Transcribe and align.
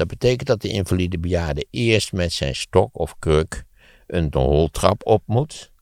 Dat 0.00 0.08
betekent 0.08 0.46
dat 0.46 0.60
de 0.60 0.68
invalide 0.68 1.18
bejaarde 1.18 1.66
eerst 1.70 2.12
met 2.12 2.32
zijn 2.32 2.54
stok 2.54 2.98
of 2.98 3.18
kruk 3.18 3.64
een 4.06 4.28
roltrap 4.32 5.06
op 5.06 5.22
moet. 5.26 5.72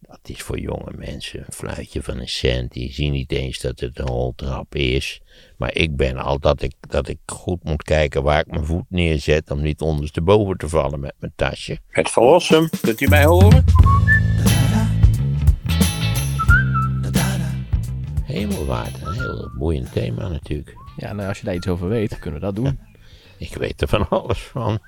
Dat 0.00 0.18
is 0.22 0.42
voor 0.42 0.58
jonge 0.58 0.92
mensen 0.96 1.38
een 1.38 1.52
fluitje 1.52 2.02
van 2.02 2.18
een 2.18 2.28
cent. 2.28 2.72
Die 2.72 2.92
zien 2.92 3.12
niet 3.12 3.32
eens 3.32 3.60
dat 3.60 3.80
het 3.80 3.98
een 3.98 4.06
roltrap 4.06 4.74
is. 4.74 5.20
Maar 5.56 5.74
ik 5.74 5.96
ben 5.96 6.16
al 6.16 6.38
dat 6.38 6.62
ik, 6.62 6.72
dat 6.80 7.08
ik 7.08 7.18
goed 7.26 7.64
moet 7.64 7.82
kijken 7.82 8.22
waar 8.22 8.40
ik 8.40 8.50
mijn 8.50 8.64
voet 8.64 8.84
neerzet. 8.88 9.50
Om 9.50 9.62
niet 9.62 9.80
ondersteboven 9.80 10.56
te 10.56 10.68
vallen 10.68 11.00
met 11.00 11.14
mijn 11.18 11.32
tasje. 11.36 11.78
Het 11.88 12.10
verlossen, 12.10 12.70
kunt 12.80 13.00
u 13.00 13.08
mij 13.08 13.24
horen? 13.24 13.64
Hemelwaard, 18.22 19.02
een 19.02 19.12
heel 19.12 19.50
boeiend 19.58 19.92
thema 19.92 20.28
natuurlijk. 20.28 20.76
Ja, 20.96 21.12
nou, 21.12 21.28
als 21.28 21.38
je 21.38 21.44
daar 21.44 21.54
iets 21.54 21.68
over 21.68 21.88
weet, 21.88 22.18
kunnen 22.18 22.40
we 22.40 22.46
dat 22.46 22.56
doen. 22.56 22.78
Ik 23.42 23.54
weet 23.54 23.82
er 23.82 23.88
van 23.88 24.08
alles 24.18 24.42
van. 24.42 24.78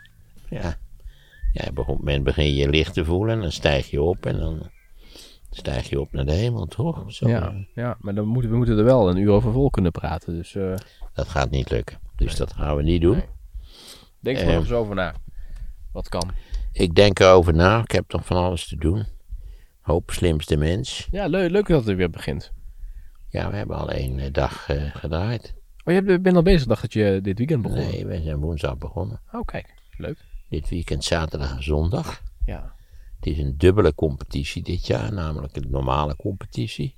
Ja, 0.51 0.77
een 1.53 1.85
moment 1.87 2.25
begin 2.25 2.55
je 2.55 2.69
licht 2.69 2.95
te 2.95 3.05
voelen 3.05 3.35
en 3.35 3.41
dan 3.41 3.53
stijg 3.53 3.91
je 3.91 4.03
op 4.03 4.27
en 4.27 4.39
dan 4.39 4.71
stijg 5.51 5.89
je 5.89 6.01
op 6.01 6.13
naar 6.13 6.25
de 6.25 6.33
hemel, 6.33 6.67
toch? 6.67 7.13
Zo. 7.13 7.29
Ja, 7.29 7.67
ja, 7.75 7.97
maar 8.01 8.15
dan 8.15 8.27
moeten 8.27 8.51
we 8.51 8.57
moeten 8.57 8.79
er 8.79 8.85
wel 8.85 9.11
een 9.11 9.17
uur 9.17 9.31
over 9.31 9.53
vol 9.53 9.71
kunnen 9.71 9.93
praten. 9.93 10.35
Dus 10.35 10.55
eh, 10.55 10.75
Dat 11.15 11.29
gaat 11.29 11.51
niet 11.51 11.71
lukken. 11.71 11.99
Dus 12.17 12.37
dat 12.37 12.53
gaan 12.53 12.77
we 12.77 12.83
niet 12.83 13.01
doen. 13.01 13.17
Nee. 13.17 13.27
denk 14.21 14.39
er 14.39 14.47
nog 14.47 14.55
eens 14.55 14.73
over 14.73 14.95
na. 14.95 15.15
Wat 15.93 16.09
kan. 16.09 16.31
Ik 16.73 16.95
denk 16.95 17.19
erover 17.19 17.55
na. 17.55 17.83
Ik 17.83 17.91
heb 17.91 18.09
toch 18.09 18.27
van 18.27 18.37
alles 18.37 18.69
te 18.69 18.77
doen. 18.77 19.07
Hoop 19.81 20.11
slimste 20.11 20.57
mens. 20.57 21.09
Ja, 21.11 21.27
leuk, 21.27 21.51
leuk 21.51 21.67
dat 21.67 21.87
het 21.87 21.97
weer 21.97 22.11
begint. 22.11 22.53
Ja, 23.29 23.51
we 23.51 23.57
hebben 23.57 23.77
al 23.77 23.91
één 23.91 24.19
eh, 24.19 24.33
dag 24.33 24.69
eh, 24.69 24.83
gedraaid. 24.95 25.55
Oh, 25.85 25.95
je 25.95 26.21
bent 26.21 26.37
al 26.37 26.43
bezig, 26.43 26.67
dacht 26.67 26.83
dat 26.83 26.93
je 26.93 27.19
dit 27.23 27.39
weekend 27.39 27.63
begon. 27.63 27.79
Nee, 27.79 28.07
we 28.07 28.23
zijn 28.23 28.37
woensdag 28.37 28.79
begonnen. 28.79 29.21
Oh, 29.33 29.45
kijk. 29.45 29.75
Leuk. 29.97 30.19
Dit 30.49 30.69
weekend 30.69 31.05
zaterdag 31.05 31.57
en 31.57 31.63
zondag. 31.63 32.23
Ja. 32.45 32.75
Het 33.17 33.27
is 33.27 33.39
een 33.39 33.55
dubbele 33.57 33.95
competitie 33.95 34.63
dit 34.63 34.87
jaar, 34.87 35.13
namelijk 35.13 35.57
een 35.57 35.71
normale 35.71 36.17
competitie. 36.17 36.97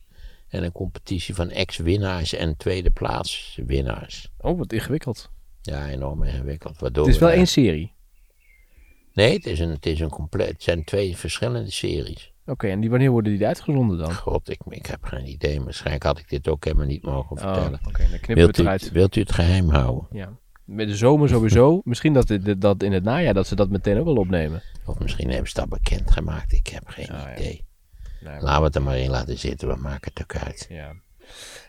En 0.49 0.63
een 0.63 0.73
competitie 0.73 1.35
van 1.35 1.51
ex-winnaars 1.51 2.33
en 2.33 2.57
tweede 2.57 2.91
plaats 2.91 3.59
winnaars. 3.67 4.33
Oh, 4.39 4.59
wat 4.59 4.73
ingewikkeld. 4.73 5.31
Ja, 5.63 5.89
enorm 5.89 6.23
ingewikkeld. 6.23 6.79
Waardoor 6.79 7.05
Het 7.05 7.15
is 7.15 7.21
we 7.21 7.27
wel 7.27 7.35
één 7.35 7.47
serie. 7.47 7.93
Nee, 9.13 9.33
het 9.33 9.47
is 9.47 9.59
een, 9.59 9.71
het 9.71 9.87
is 9.87 10.01
een 10.01 10.09
compleet. 10.09 10.49
Het 10.49 10.63
zijn 10.63 10.85
twee 10.85 11.17
verschillende 11.17 11.71
series. 11.71 12.33
Oké, 12.47 12.69
en 12.69 12.81
die, 12.81 12.91
wanneer 12.91 13.11
worden 13.11 13.37
die 13.37 13.47
uitgezonden 13.47 13.99
dan? 13.99 14.15
God, 14.15 14.49
ik, 14.51 14.61
ik 14.69 14.87
heb 14.87 15.05
geen 15.05 15.27
idee. 15.29 15.61
Waarschijnlijk 15.63 16.05
had 16.05 16.19
ik 16.19 16.29
dit 16.29 16.49
ook 16.49 16.65
helemaal 16.65 16.87
niet 16.87 17.03
mogen 17.03 17.37
Oh, 17.37 17.43
vertellen. 17.43 17.81
oké, 17.87 17.99
dan 17.99 18.21
knippen 18.21 18.29
we 18.29 18.35
wilt, 18.35 18.49
het 18.49 18.59
u, 18.59 18.63
eruit. 18.63 18.91
wilt 18.93 19.17
u 19.17 19.21
het 19.21 19.33
geheim 19.33 19.69
houden? 19.71 20.07
Ja. 20.11 20.33
Met 20.65 20.89
de 20.89 20.97
zomer 20.97 21.29
sowieso. 21.29 21.81
Misschien 21.85 22.13
dat, 22.13 22.27
dit- 22.27 22.61
dat 22.61 22.83
in 22.83 22.93
het 22.93 23.03
najaar 23.05 23.35
dat 23.35 23.47
ze 23.47 23.55
dat 23.55 23.71
meteen 23.71 23.99
ook 23.99 24.05
wel 24.05 24.17
opnemen. 24.17 24.63
Of 24.85 24.99
misschien 24.99 25.31
hebben 25.31 25.49
ze 25.49 25.55
dat 25.55 25.69
bekendgemaakt. 25.69 26.53
Ik 26.53 26.67
heb 26.67 26.83
geen 26.87 27.07
Ja, 27.09 27.29
ja. 27.29 27.37
idee. 27.37 27.65
Nee, 28.21 28.41
Laten 28.41 28.59
we 28.61 28.67
het 28.67 28.75
er 28.75 28.83
maar 28.83 28.99
in 28.99 29.11
laten 29.11 29.39
zitten. 29.39 29.69
We 29.69 29.77
maken 29.77 30.11
het 30.15 30.23
ook 30.23 30.43
uit. 30.45 30.67
Ja. 30.69 30.93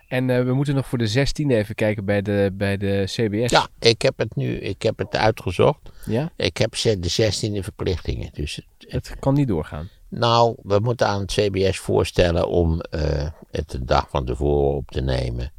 En 0.08 0.30
eh, 0.30 0.44
we 0.44 0.53
moeten 0.53 0.75
nog 0.75 0.88
voor 0.88 0.98
de 0.98 1.09
16e 1.09 1.52
even 1.52 1.75
kijken 1.75 2.05
bij 2.05 2.22
de, 2.22 2.50
bij 2.53 2.78
de 2.78 3.02
CBS. 3.05 3.52
Ja, 3.52 3.67
ik 3.80 4.02
heb 4.02 4.17
het 4.17 4.36
nu 4.36 4.55
ik 4.58 4.81
heb 4.81 4.98
het 4.98 5.16
uitgezocht. 5.16 5.92
Ja? 6.05 6.31
Ik 6.36 6.58
heb 6.58 6.72
de 6.72 7.09
16e 7.09 7.64
verplichtingen. 7.64 8.30
Dus 8.33 8.55
het, 8.55 8.66
het- 8.92 9.08
Het 9.09 9.20
kan 9.20 9.33
niet 9.33 9.48
doorgaan. 9.48 9.89
Nou, 10.10 10.56
we 10.64 10.80
moeten 10.80 11.08
aan 11.08 11.20
het 11.22 11.32
CBS 11.32 11.78
voorstellen 11.80 12.48
om 12.50 12.82
eh, 12.82 13.30
het 13.52 13.70
de 13.70 13.84
dag 13.86 14.10
van 14.10 14.26
tevoren 14.26 14.76
op 14.76 14.92
te 14.92 15.02
nemen. 15.02 15.52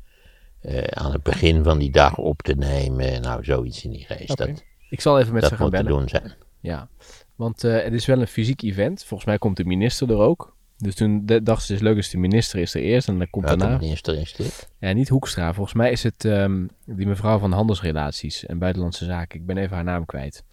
Eh, 0.61 0.83
aan 0.85 1.13
het 1.13 1.23
begin 1.23 1.63
van 1.65 1.79
die 1.79 1.91
dag 1.91 2.17
op 2.19 2.43
te 2.43 2.55
nemen. 2.55 3.21
Nou, 3.23 3.45
zoiets 3.45 3.85
in 3.85 3.91
die 3.91 4.05
geest. 4.05 4.31
Oké. 4.31 4.47
Dat, 4.47 4.65
Ik 4.91 5.01
zal 5.01 5.19
even 5.19 5.33
met 5.33 5.41
dat 5.43 5.51
ze 5.51 5.57
gaan 5.57 5.67
moet 5.67 5.77
te 5.77 5.83
bellen. 5.83 5.99
doen 5.99 6.09
zijn. 6.09 6.33
Ja, 6.61 6.89
want 7.37 7.65
eh, 7.65 7.83
het 7.83 7.93
is 7.93 8.07
wel 8.07 8.21
een 8.21 8.27
fysiek 8.27 8.63
event. 8.63 9.05
Volgens 9.05 9.29
mij 9.29 9.39
komt 9.39 9.57
de 9.57 9.65
minister 9.65 10.11
er 10.11 10.17
ook. 10.19 10.57
Dus 10.77 10.95
toen 10.95 11.27
de- 11.27 11.43
dachten 11.43 11.67
ze, 11.67 11.73
het 11.73 11.83
is 11.83 11.89
leuk 11.89 11.97
als 11.97 12.11
de 12.11 12.19
minister 12.19 12.59
is 12.59 12.75
er 12.75 12.81
eerst 12.81 13.09
en 13.09 13.19
dan 13.19 13.31
komt 13.31 13.45
Welke 13.45 13.61
daarna... 13.61 13.79
minister 13.79 14.19
is 14.21 14.35
dit? 14.35 14.69
Ja, 14.79 14.93
niet 14.93 15.09
Hoekstra. 15.09 15.53
Volgens 15.55 15.75
mij 15.77 15.91
is 15.91 16.03
het 16.03 16.25
ehm, 16.25 16.67
die 16.85 17.07
mevrouw 17.07 17.39
van 17.39 17.53
Handelsrelaties 17.53 18.47
en 18.47 18.59
Buitenlandse 18.59 19.05
Zaken. 19.05 19.41
Ik 19.41 19.47
ben 19.47 19.57
even 19.57 19.75
haar 19.75 19.85
naam 19.85 20.07
kwijt. 20.07 20.45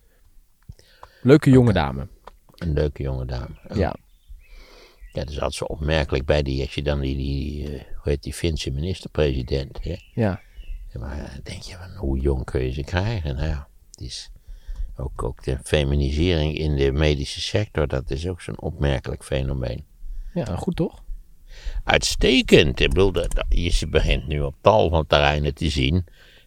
Leuke 1.22 1.50
jonge 1.50 1.74
dame. 1.74 2.08
Een 2.56 2.74
leuke 2.74 3.04
jonge 3.04 3.26
dame. 3.26 3.56
Oh. 3.68 3.78
Ja. 3.78 3.96
Ja, 5.12 5.22
dat 5.22 5.30
is 5.30 5.40
altijd 5.40 5.54
zo 5.54 5.64
opmerkelijk 5.66 6.26
bij 6.26 6.44
die, 6.44 6.62
als 6.62 6.76
je 6.76 6.84
dan 6.84 7.00
die, 7.00 7.16
die 7.16 7.64
eh, 7.64 7.70
hoe 7.72 8.12
heet 8.12 8.24
die 8.24 8.34
Finse 8.34 8.72
minister-president, 8.72 9.84
hè? 9.84 9.96
Ja. 10.14 10.42
Ja, 10.94 11.00
Maar 11.00 11.18
dan 11.18 11.40
denk 11.44 11.62
je 11.62 11.76
van, 11.76 11.96
hoe 11.96 12.20
jong 12.20 12.46
kun 12.46 12.62
je 12.62 12.72
ze 12.72 12.84
krijgen? 12.84 13.36
Nou 13.36 13.48
ja, 13.48 13.68
het 13.92 14.02
is 14.02 14.30
ook, 14.98 15.24
ook 15.24 15.44
de 15.44 15.58
feminisering 15.64 16.58
in 16.58 16.76
de 16.76 16.92
medische 16.92 17.42
sector, 17.42 17.88
dat 17.88 18.12
is 18.12 18.28
ook 18.28 18.42
zo'n 18.42 18.62
opmerkelijk 18.62 19.24
fenomeen. 19.24 19.86
ja, 20.34 20.46
goed 20.56 20.76
toch? 20.76 21.04
Uitstekend. 21.84 22.80
Ik 22.80 22.90
bedoel, 22.90 23.14
je 23.50 23.88
begint 23.90 24.28
nu 24.28 24.42
op 24.42 24.56
tal 24.62 24.90
van 24.90 25.08
terreinen 25.08 25.54
te 25.54 25.70
zien 25.70 26.06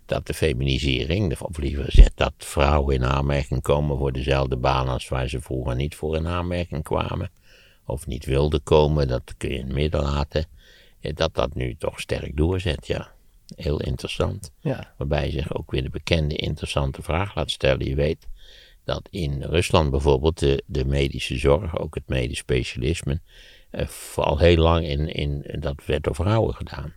dat 0.09 0.27
de 0.27 0.35
feminisering, 0.35 1.41
of 1.41 1.59
liever 1.59 1.85
gezegd 1.85 2.17
dat 2.17 2.33
vrouwen 2.37 2.95
in 2.95 3.05
aanmerking 3.05 3.63
komen 3.63 3.99
voor 3.99 4.13
dezelfde 4.13 4.57
baan 4.57 4.89
als 4.89 5.09
waar 5.09 5.29
ze 5.29 5.41
vroeger 5.41 5.77
niet 5.77 5.95
voor 5.95 6.17
in 6.17 6.27
aanmerking 6.27 6.83
kwamen, 6.83 7.31
of 7.85 8.07
niet 8.07 8.25
wilden 8.25 8.63
komen, 8.63 9.09
dat 9.09 9.35
kun 9.37 9.49
je 9.49 9.55
in 9.55 9.65
het 9.65 9.75
midden 9.75 10.03
laten, 10.03 10.47
eh, 11.01 11.15
dat 11.15 11.35
dat 11.35 11.55
nu 11.55 11.77
toch 11.77 12.01
sterk 12.01 12.37
doorzet, 12.37 12.87
ja. 12.87 13.17
Heel 13.57 13.81
interessant. 13.81 14.53
Ja. 14.61 14.95
Waarbij 14.97 15.27
je 15.27 15.33
zich 15.33 15.55
ook 15.55 15.71
weer 15.71 15.83
de 15.83 15.91
bekende 15.91 16.37
interessante 16.37 17.03
vraag 17.03 17.35
laat 17.35 17.51
stellen. 17.51 17.87
Je 17.87 17.95
weet 17.95 18.27
dat 18.85 19.09
in 19.11 19.43
Rusland 19.43 19.91
bijvoorbeeld 19.91 20.39
de, 20.39 20.63
de 20.67 20.85
medische 20.85 21.39
zorg, 21.39 21.79
ook 21.79 21.95
het 21.95 22.09
medisch 22.09 22.39
specialisme, 22.39 23.21
eh, 23.71 23.89
al 24.15 24.39
heel 24.39 24.57
lang 24.57 24.87
in, 24.87 25.09
in, 25.15 25.57
dat 25.61 25.85
werd 25.85 26.05
door 26.05 26.15
vrouwen 26.15 26.55
gedaan. 26.55 26.95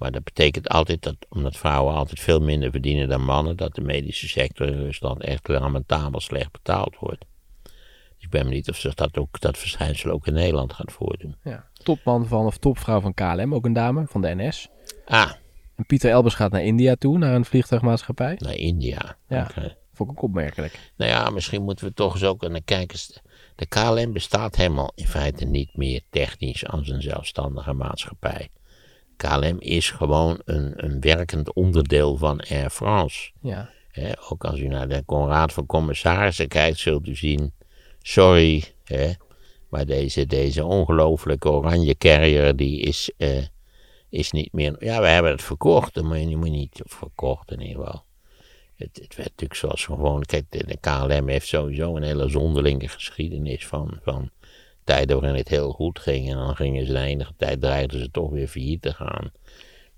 Maar 0.00 0.10
dat 0.10 0.24
betekent 0.24 0.68
altijd 0.68 1.02
dat, 1.02 1.16
omdat 1.28 1.56
vrouwen 1.56 1.94
altijd 1.94 2.20
veel 2.20 2.40
minder 2.40 2.70
verdienen 2.70 3.08
dan 3.08 3.24
mannen, 3.24 3.56
dat 3.56 3.74
de 3.74 3.80
medische 3.80 4.28
sector 4.28 4.66
in 4.66 4.78
Rusland 4.78 5.22
echt 5.22 5.48
lamentabel 5.48 6.20
slecht 6.20 6.52
betaald 6.52 6.96
wordt. 6.98 7.24
Dus 7.62 8.24
ik 8.24 8.30
ben 8.30 8.42
benieuwd 8.44 8.68
of 8.68 8.76
zich 8.76 8.94
dat, 8.94 9.18
ook, 9.18 9.40
dat 9.40 9.58
verschijnsel 9.58 10.10
ook 10.10 10.26
in 10.26 10.32
Nederland 10.32 10.72
gaat 10.72 10.92
voordoen. 10.92 11.36
ja. 11.44 11.68
Topman 11.72 12.26
van, 12.26 12.46
of 12.46 12.58
topvrouw 12.58 13.00
van 13.00 13.14
KLM, 13.14 13.54
ook 13.54 13.64
een 13.64 13.72
dame 13.72 14.06
van 14.06 14.20
de 14.22 14.34
NS. 14.34 14.68
Ah, 15.06 15.30
En 15.76 15.86
Pieter 15.86 16.10
Elbers 16.10 16.34
gaat 16.34 16.50
naar 16.52 16.64
India 16.64 16.94
toe, 16.94 17.18
naar 17.18 17.34
een 17.34 17.44
vliegtuigmaatschappij. 17.44 18.36
naar 18.38 18.54
India. 18.56 19.16
Ja. 19.28 19.42
Oké. 19.50 19.76
Vond 19.92 20.10
ik 20.10 20.16
ook 20.16 20.22
opmerkelijk. 20.24 20.92
Nou 20.96 21.10
ja, 21.10 21.30
misschien 21.30 21.62
moeten 21.62 21.86
we 21.86 21.94
toch 21.94 22.14
eens 22.14 22.24
ook 22.24 22.48
naar 22.48 22.62
kijken. 22.64 22.98
De 23.54 23.66
KLM 23.66 24.12
bestaat 24.12 24.56
helemaal 24.56 24.92
in 24.94 25.06
feite 25.06 25.44
niet 25.44 25.76
meer 25.76 26.00
technisch 26.10 26.66
als 26.66 26.88
een 26.88 27.02
zelfstandige 27.02 27.72
maatschappij. 27.72 28.48
KLM 29.20 29.56
is 29.58 29.90
gewoon 29.90 30.40
een, 30.44 30.72
een 30.76 31.00
werkend 31.00 31.52
onderdeel 31.52 32.16
van 32.16 32.40
Air 32.40 32.70
France. 32.70 33.30
Ja. 33.40 33.70
Ook 34.28 34.44
als 34.44 34.58
u 34.58 34.66
naar 34.66 34.88
de 34.88 35.02
Raad 35.06 35.52
van 35.52 35.66
Commissarissen 35.66 36.48
kijkt, 36.48 36.78
zult 36.78 37.08
u 37.08 37.16
zien: 37.16 37.52
sorry, 38.02 38.64
maar 39.68 39.86
deze, 39.86 40.26
deze 40.26 40.64
ongelooflijke 40.64 41.50
oranje 41.50 41.94
carrier 41.94 42.56
die 42.56 42.80
is, 42.80 43.10
eh, 43.16 43.44
is 44.08 44.30
niet 44.30 44.52
meer. 44.52 44.84
Ja, 44.84 45.00
we 45.00 45.06
hebben 45.06 45.32
het 45.32 45.42
verkocht, 45.42 46.02
moet 46.02 46.18
je, 46.18 46.36
moet 46.36 46.50
niet 46.50 46.80
verkocht 46.84 47.50
in 47.50 47.60
ieder 47.60 47.84
geval. 47.84 48.04
Het, 48.76 48.98
het 49.02 49.16
werd 49.16 49.28
natuurlijk 49.28 49.60
zoals 49.60 49.84
gewoon. 49.84 50.22
Kijk, 50.22 50.44
de, 50.48 50.66
de 50.66 50.76
KLM 50.76 51.28
heeft 51.28 51.46
sowieso 51.46 51.96
een 51.96 52.02
hele 52.02 52.28
zonderlinge 52.28 52.88
geschiedenis 52.88 53.66
van, 53.66 53.98
van 54.02 54.30
tijden 54.84 55.20
waarin 55.20 55.38
het 55.38 55.48
heel 55.48 55.70
goed 55.70 55.98
ging. 55.98 56.30
En 56.30 56.36
dan 56.36 56.56
gingen 56.56 56.86
ze 56.86 56.92
de 56.92 56.98
enige 56.98 57.32
tijd 57.36 57.60
dreigden 57.60 58.00
ze 58.00 58.10
toch 58.10 58.30
weer 58.30 58.48
failliet 58.48 58.82
te 58.82 58.92
gaan. 58.92 59.32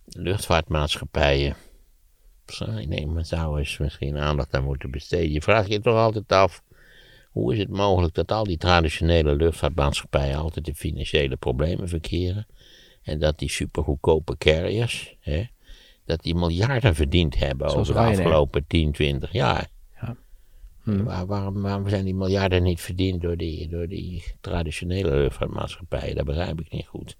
Luchtvaartmaatschappijen. 0.06 1.56
Sorry, 2.46 2.84
nee, 2.84 3.06
men 3.06 3.26
zou 3.26 3.58
eens 3.58 3.78
misschien 3.78 4.18
aandacht 4.18 4.54
aan 4.54 4.64
moeten 4.64 4.90
besteden. 4.90 5.32
Je 5.32 5.42
vraagt 5.42 5.68
je 5.68 5.80
toch 5.80 5.96
altijd 5.96 6.32
af. 6.32 6.62
Hoe 7.30 7.52
is 7.52 7.58
het 7.58 7.68
mogelijk 7.68 8.14
dat 8.14 8.32
al 8.32 8.44
die 8.44 8.56
traditionele 8.56 9.34
luchtvaartmaatschappijen 9.34 10.36
altijd 10.36 10.68
in 10.68 10.74
financiële 10.74 11.36
problemen 11.36 11.88
verkeren? 11.88 12.46
En 13.02 13.18
dat 13.18 13.38
die 13.38 13.50
supergoedkope 13.50 14.36
carriers, 14.36 15.16
hè, 15.20 15.44
dat 16.04 16.22
die 16.22 16.34
miljarden 16.34 16.94
verdiend 16.94 17.38
hebben 17.38 17.70
Zoals 17.70 17.90
over 17.90 18.02
de 18.02 18.08
afgelopen 18.08 18.66
10, 18.66 18.92
20 18.92 19.32
jaar. 19.32 19.68
Hm. 20.82 21.02
Waar, 21.02 21.26
waarom, 21.26 21.62
waarom 21.62 21.88
zijn 21.88 22.04
die 22.04 22.14
miljarden 22.14 22.62
niet 22.62 22.80
verdiend 22.80 23.20
door 23.20 23.36
die, 23.36 23.68
door 23.68 23.88
die 23.88 24.24
traditionele 24.40 25.10
luchtvaartmaatschappijen? 25.10 26.16
Dat 26.16 26.24
begrijp 26.24 26.60
ik 26.60 26.70
niet 26.70 26.86
goed. 26.86 27.16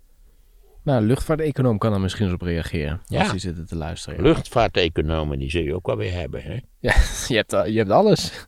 Nou, 0.83 1.01
een 1.01 1.07
luchtvaarteconoom 1.07 1.79
kan 1.79 1.93
er 1.93 2.01
misschien 2.01 2.25
eens 2.25 2.35
op 2.35 2.43
reageren. 2.43 3.01
Ja. 3.07 3.21
Als 3.21 3.31
die 3.31 3.41
zitten 3.41 3.67
te 3.67 3.77
luisteren. 3.77 4.23
Luchtvaarteconomen, 4.23 5.39
die 5.39 5.51
zul 5.51 5.63
je 5.63 5.75
ook 5.75 5.87
wel 5.87 5.97
weer 5.97 6.13
hebben. 6.13 6.43
Hè? 6.43 6.53
Ja, 6.79 6.95
je 7.29 7.37
hebt, 7.37 7.51
je 7.51 7.79
hebt 7.79 7.91
alles. 7.91 8.47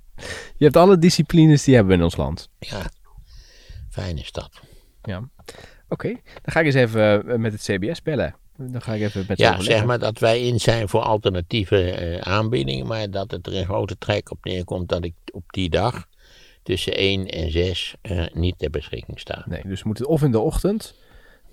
Je 0.56 0.64
hebt 0.64 0.76
alle 0.76 0.98
disciplines 0.98 1.64
die 1.64 1.74
hebben 1.74 1.92
we 1.92 1.98
in 1.98 2.04
ons 2.04 2.16
land. 2.16 2.50
Ja, 2.58 2.82
fijn 3.90 4.18
is 4.18 4.32
dat. 4.32 4.60
Ja. 5.02 5.28
Oké, 5.88 6.08
dan 6.08 6.52
ga 6.52 6.60
ik 6.60 6.66
eens 6.66 6.74
even 6.74 7.28
eh, 7.28 7.38
met 7.38 7.52
het 7.52 7.62
CBS 7.62 8.02
bellen. 8.02 8.34
Dan 8.56 8.82
ga 8.82 8.92
ik 8.94 9.02
even 9.02 9.24
met 9.28 9.38
Ja, 9.38 9.60
zeg 9.60 9.84
maar 9.84 9.98
dat 9.98 10.18
wij 10.18 10.40
in 10.46 10.60
zijn 10.60 10.88
voor 10.88 11.00
alternatieve 11.02 11.90
eh, 11.90 12.32
aanbiedingen, 12.32 12.86
maar 12.86 13.10
dat 13.10 13.30
het 13.30 13.46
er 13.46 13.52
in 13.52 13.64
grote 13.64 13.98
trek 13.98 14.30
op 14.30 14.44
neerkomt 14.44 14.88
dat 14.88 15.04
ik 15.04 15.14
op 15.32 15.44
die 15.46 15.70
dag 15.70 16.06
tussen 16.62 16.96
1 16.96 17.26
en 17.26 17.50
6 17.50 17.94
eh, 18.02 18.24
niet 18.32 18.58
ter 18.58 18.70
beschikking 18.70 19.20
sta. 19.20 19.44
Nee, 19.48 19.62
dus 19.64 19.80
we 19.82 19.86
moeten 19.86 20.06
of 20.08 20.22
in 20.22 20.30
de 20.30 20.40
ochtend. 20.40 20.94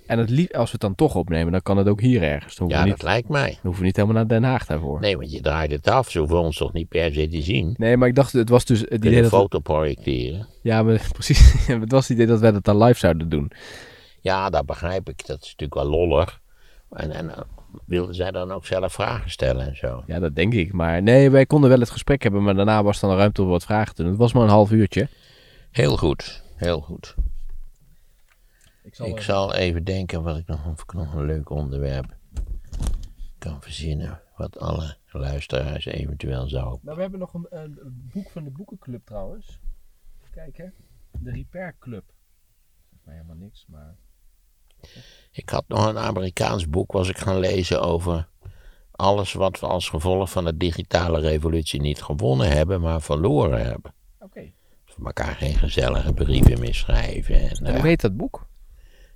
En 0.06 0.20
het 0.20 0.30
lief, 0.30 0.52
als 0.54 0.66
we 0.66 0.72
het 0.72 0.82
dan 0.82 0.96
toch 0.96 1.16
opnemen, 1.16 1.52
dan 1.52 1.62
kan 1.62 1.78
het 1.78 1.88
ook 1.88 2.02
hier 2.02 2.24
ergens. 2.24 2.56
Dan 2.56 2.68
Ja, 2.68 2.74
we, 2.84 2.88
dat 2.90 2.96
niet, 2.98 3.04
lijkt 3.04 3.30
mij. 3.30 3.50
dan 3.50 3.60
hoeven 3.62 3.80
we 3.80 3.86
niet 3.86 3.96
helemaal 3.96 4.18
naar 4.18 4.28
Den 4.28 4.44
Haag 4.44 4.66
daarvoor. 4.66 5.00
Nee, 5.00 5.10
Nee, 5.10 5.18
want 5.18 5.32
je 5.32 5.42
draait 5.42 5.72
het 5.72 5.88
af, 5.90 6.10
ze 6.10 6.20
hoeven 6.20 6.40
ons 6.40 6.58
toch 6.58 6.74
niet 6.74 6.88
per 6.88 7.14
se 7.14 7.28
te 7.28 7.42
zien. 7.42 7.76
maar 7.78 8.08
ik 8.08 8.16
dacht, 8.16 8.34
het 8.34 8.50
was 8.50 8.66
dus 8.66 8.80
het 8.80 8.90
Kun 8.90 8.98
idee 9.00 9.16
een 9.16 9.22
dat... 9.22 9.32
foto 9.32 9.60
projecteren? 9.60 10.48
ja, 10.62 10.84
maar, 10.84 11.08
precies. 11.14 11.54
het 11.68 11.92
was 11.92 12.08
het 12.08 12.18
idee 12.18 12.28
dat 12.28 12.40
wij 12.40 12.52
dat 12.52 12.64
dan 12.64 12.84
live 12.84 13.00
zouden 13.00 13.30
doen. 13.30 13.52
Ja, 14.22 14.50
dat 14.50 14.66
begrijp 14.66 15.10
ik. 15.10 15.26
Dat 15.26 15.42
is 15.42 15.56
natuurlijk 15.56 15.74
wel 15.74 15.86
lollig. 15.90 16.41
En, 16.92 17.12
en 17.12 17.36
eh, 17.36 17.42
wilden 17.86 18.16
zij 18.16 18.32
dan 18.32 18.52
ook 18.52 18.66
zelf 18.66 18.94
vragen 18.94 19.30
stellen 19.30 19.68
en 19.68 19.76
zo? 19.76 20.04
Ja, 20.08 20.20
dat 20.20 20.36
denk 20.36 20.54
ik. 20.54 20.74
Maar 20.74 21.02
nee, 21.02 21.30
wij 21.30 21.46
konden 21.46 21.70
wel 21.70 21.80
het 21.80 21.90
gesprek 21.90 22.24
hebben, 22.24 22.44
maar 22.44 22.56
daarna 22.56 22.84
was 22.84 23.00
dan 23.00 23.18
ruimte 23.18 23.42
om 23.42 23.48
wat 23.48 23.64
vragen 23.64 23.96
te 23.96 24.02
doen. 24.02 24.12
Het 24.12 24.20
was 24.20 24.34
maar 24.34 24.44
een 24.44 24.50
half 24.50 24.72
uurtje. 24.72 25.08
Heel 25.72 25.98
goed, 25.98 26.44
heel 26.56 26.82
goed. 26.82 27.16
Ik 28.84 28.98
Ik 28.98 29.22
zal 29.22 29.54
even 29.54 29.84
denken 29.84 30.24
wat 30.24 30.38
ik 30.38 30.48
nog, 30.48 30.66
of 30.66 30.82
ik 30.82 30.94
nog 30.94 31.14
een 31.14 31.26
leuk 31.26 31.50
onderwerp 31.50 32.18
kan 33.38 33.62
verzinnen. 33.62 34.22
Wat 34.36 34.60
alle 34.60 34.98
luisteraars 35.12 35.86
eventueel 35.86 36.48
zou. 36.48 36.80
Nou, 36.82 36.96
we 36.96 37.02
hebben 37.02 37.20
nog 37.20 37.34
een, 37.34 37.48
een 37.50 38.10
boek 38.14 38.30
van 38.30 38.44
de 38.44 38.50
boekenclub 38.50 39.06
trouwens. 39.06 39.60
Kijken. 40.32 40.74
De 41.12 41.32
Repair 41.32 41.76
Club. 41.80 42.04
Zegt 42.90 43.06
mij 43.06 43.16
helemaal 43.16 43.36
niks, 43.36 43.66
maar... 43.68 43.96
Ik 45.32 45.50
had 45.50 45.64
nog 45.68 45.86
een 45.88 45.98
Amerikaans 45.98 46.70
boek 46.70 46.92
was 46.92 47.10
ik 47.10 47.18
gaan 47.18 47.40
lezen 47.40 47.82
over 47.82 48.28
alles 48.92 49.34
wat 49.34 49.60
we 49.60 49.66
als 49.68 49.90
gevolg 49.90 50.30
van 50.32 50.46
de 50.46 50.58
digitale 50.58 51.20
revolutie 51.20 51.82
niet 51.82 52.02
gewonnen 52.02 52.50
hebben, 52.52 52.82
maar 52.82 53.02
verloren 53.02 53.66
hebben. 53.66 53.94
Oké. 54.20 54.52
Voor 54.86 55.06
elkaar 55.06 55.36
geen 55.36 55.56
gezellige 55.56 56.14
brieven 56.14 56.60
meer 56.60 56.74
schrijven. 56.76 57.36
En, 57.36 57.50
En 57.50 57.66
hoe 57.66 57.76
ja, 57.78 57.84
heet 57.84 58.02
dat 58.02 58.18
boek? 58.18 58.48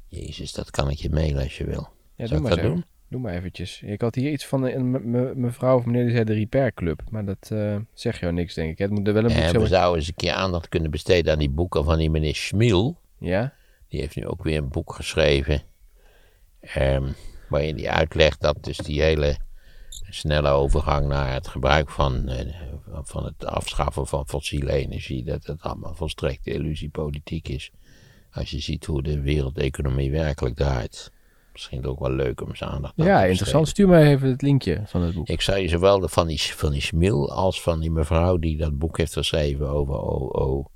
Jezus, 0.07 0.53
dat 0.53 0.71
kan 0.71 0.89
ik 0.89 0.97
je 0.97 1.09
mailen 1.09 1.43
als 1.43 1.57
je 1.57 1.65
wil. 1.65 1.87
Ja, 2.15 2.25
Zal 2.25 2.27
doe 2.27 2.37
ik 2.37 2.41
maar 2.43 2.51
dat 2.51 2.59
zo. 2.59 2.73
doen? 2.73 2.85
Doe 3.09 3.21
maar 3.21 3.33
eventjes. 3.33 3.81
Ik 3.81 4.01
had 4.01 4.15
hier 4.15 4.31
iets 4.31 4.45
van 4.45 4.63
een 4.63 4.91
me- 4.91 4.99
me- 4.99 5.35
mevrouw 5.35 5.77
of 5.77 5.85
meneer 5.85 6.03
die 6.03 6.11
zei 6.11 6.23
de 6.23 6.33
Repair 6.33 6.73
Club. 6.73 7.01
Maar 7.09 7.25
dat 7.25 7.49
eh 7.51 7.75
zegt 7.93 8.19
jou 8.19 8.33
niks, 8.33 8.53
denk 8.53 8.71
ik. 8.71 8.77
Het 8.77 8.91
moet 8.91 9.07
er 9.07 9.13
wel 9.13 9.23
een 9.23 9.33
boek 9.33 9.37
En 9.43 9.59
we 9.61 9.67
zouden 9.67 9.99
eens 9.99 10.07
een 10.07 10.15
keer 10.15 10.31
aandacht 10.33 10.69
kunnen 10.69 10.91
besteden 10.91 11.33
aan 11.33 11.39
die 11.39 11.49
boeken 11.49 11.83
van 11.83 11.97
die 11.97 12.09
meneer 12.09 12.35
Schmiel. 12.35 12.97
Ja? 13.19 13.53
Die 13.87 13.99
heeft 13.99 14.15
nu 14.15 14.27
ook 14.27 14.43
weer 14.43 14.57
een 14.57 14.69
boek 14.69 14.93
geschreven. 14.93 15.61
Ehm, 16.73 17.11
waarin 17.49 17.75
hij 17.77 17.89
uitlegt 17.89 18.41
dat 18.41 18.57
dus 18.61 18.77
die 18.77 19.01
hele 19.01 19.37
snelle 20.09 20.49
overgang 20.49 21.07
naar 21.07 21.33
het 21.33 21.47
gebruik 21.47 21.89
van, 21.89 22.27
eh, 22.27 22.55
van 23.03 23.25
het 23.25 23.45
afschaffen 23.45 24.07
van 24.07 24.27
fossiele 24.27 24.71
energie. 24.71 25.23
Dat 25.23 25.45
het 25.45 25.61
allemaal 25.61 25.95
volstrekte 25.95 26.51
illusiepolitiek 26.51 27.47
is. 27.47 27.71
Als 28.31 28.51
je 28.51 28.59
ziet 28.59 28.85
hoe 28.85 29.03
de 29.03 29.21
wereldeconomie 29.21 30.11
werkelijk 30.11 30.55
draait. 30.55 31.11
Misschien 31.51 31.85
ook 31.85 31.99
wel 31.99 32.11
leuk 32.11 32.41
om 32.41 32.49
eens 32.49 32.63
aandacht 32.63 32.93
aan 32.99 33.05
te 33.05 33.11
Ja, 33.11 33.23
interessant. 33.23 33.67
Stuur 33.67 33.87
mij 33.87 34.11
even 34.11 34.29
het 34.29 34.41
linkje 34.41 34.81
van 34.85 35.01
het 35.01 35.15
boek. 35.15 35.27
Ik 35.27 35.41
zou 35.41 35.57
je 35.57 35.67
zowel 35.67 35.99
de, 35.99 36.09
van, 36.09 36.27
die, 36.27 36.41
van 36.41 36.71
die 36.71 36.81
Schmil 36.81 37.31
als 37.31 37.61
van 37.61 37.79
die 37.79 37.91
mevrouw 37.91 38.37
die 38.37 38.57
dat 38.57 38.77
boek 38.77 38.97
heeft 38.97 39.13
geschreven 39.13 39.69
over 39.69 39.93
OO. 39.93 40.69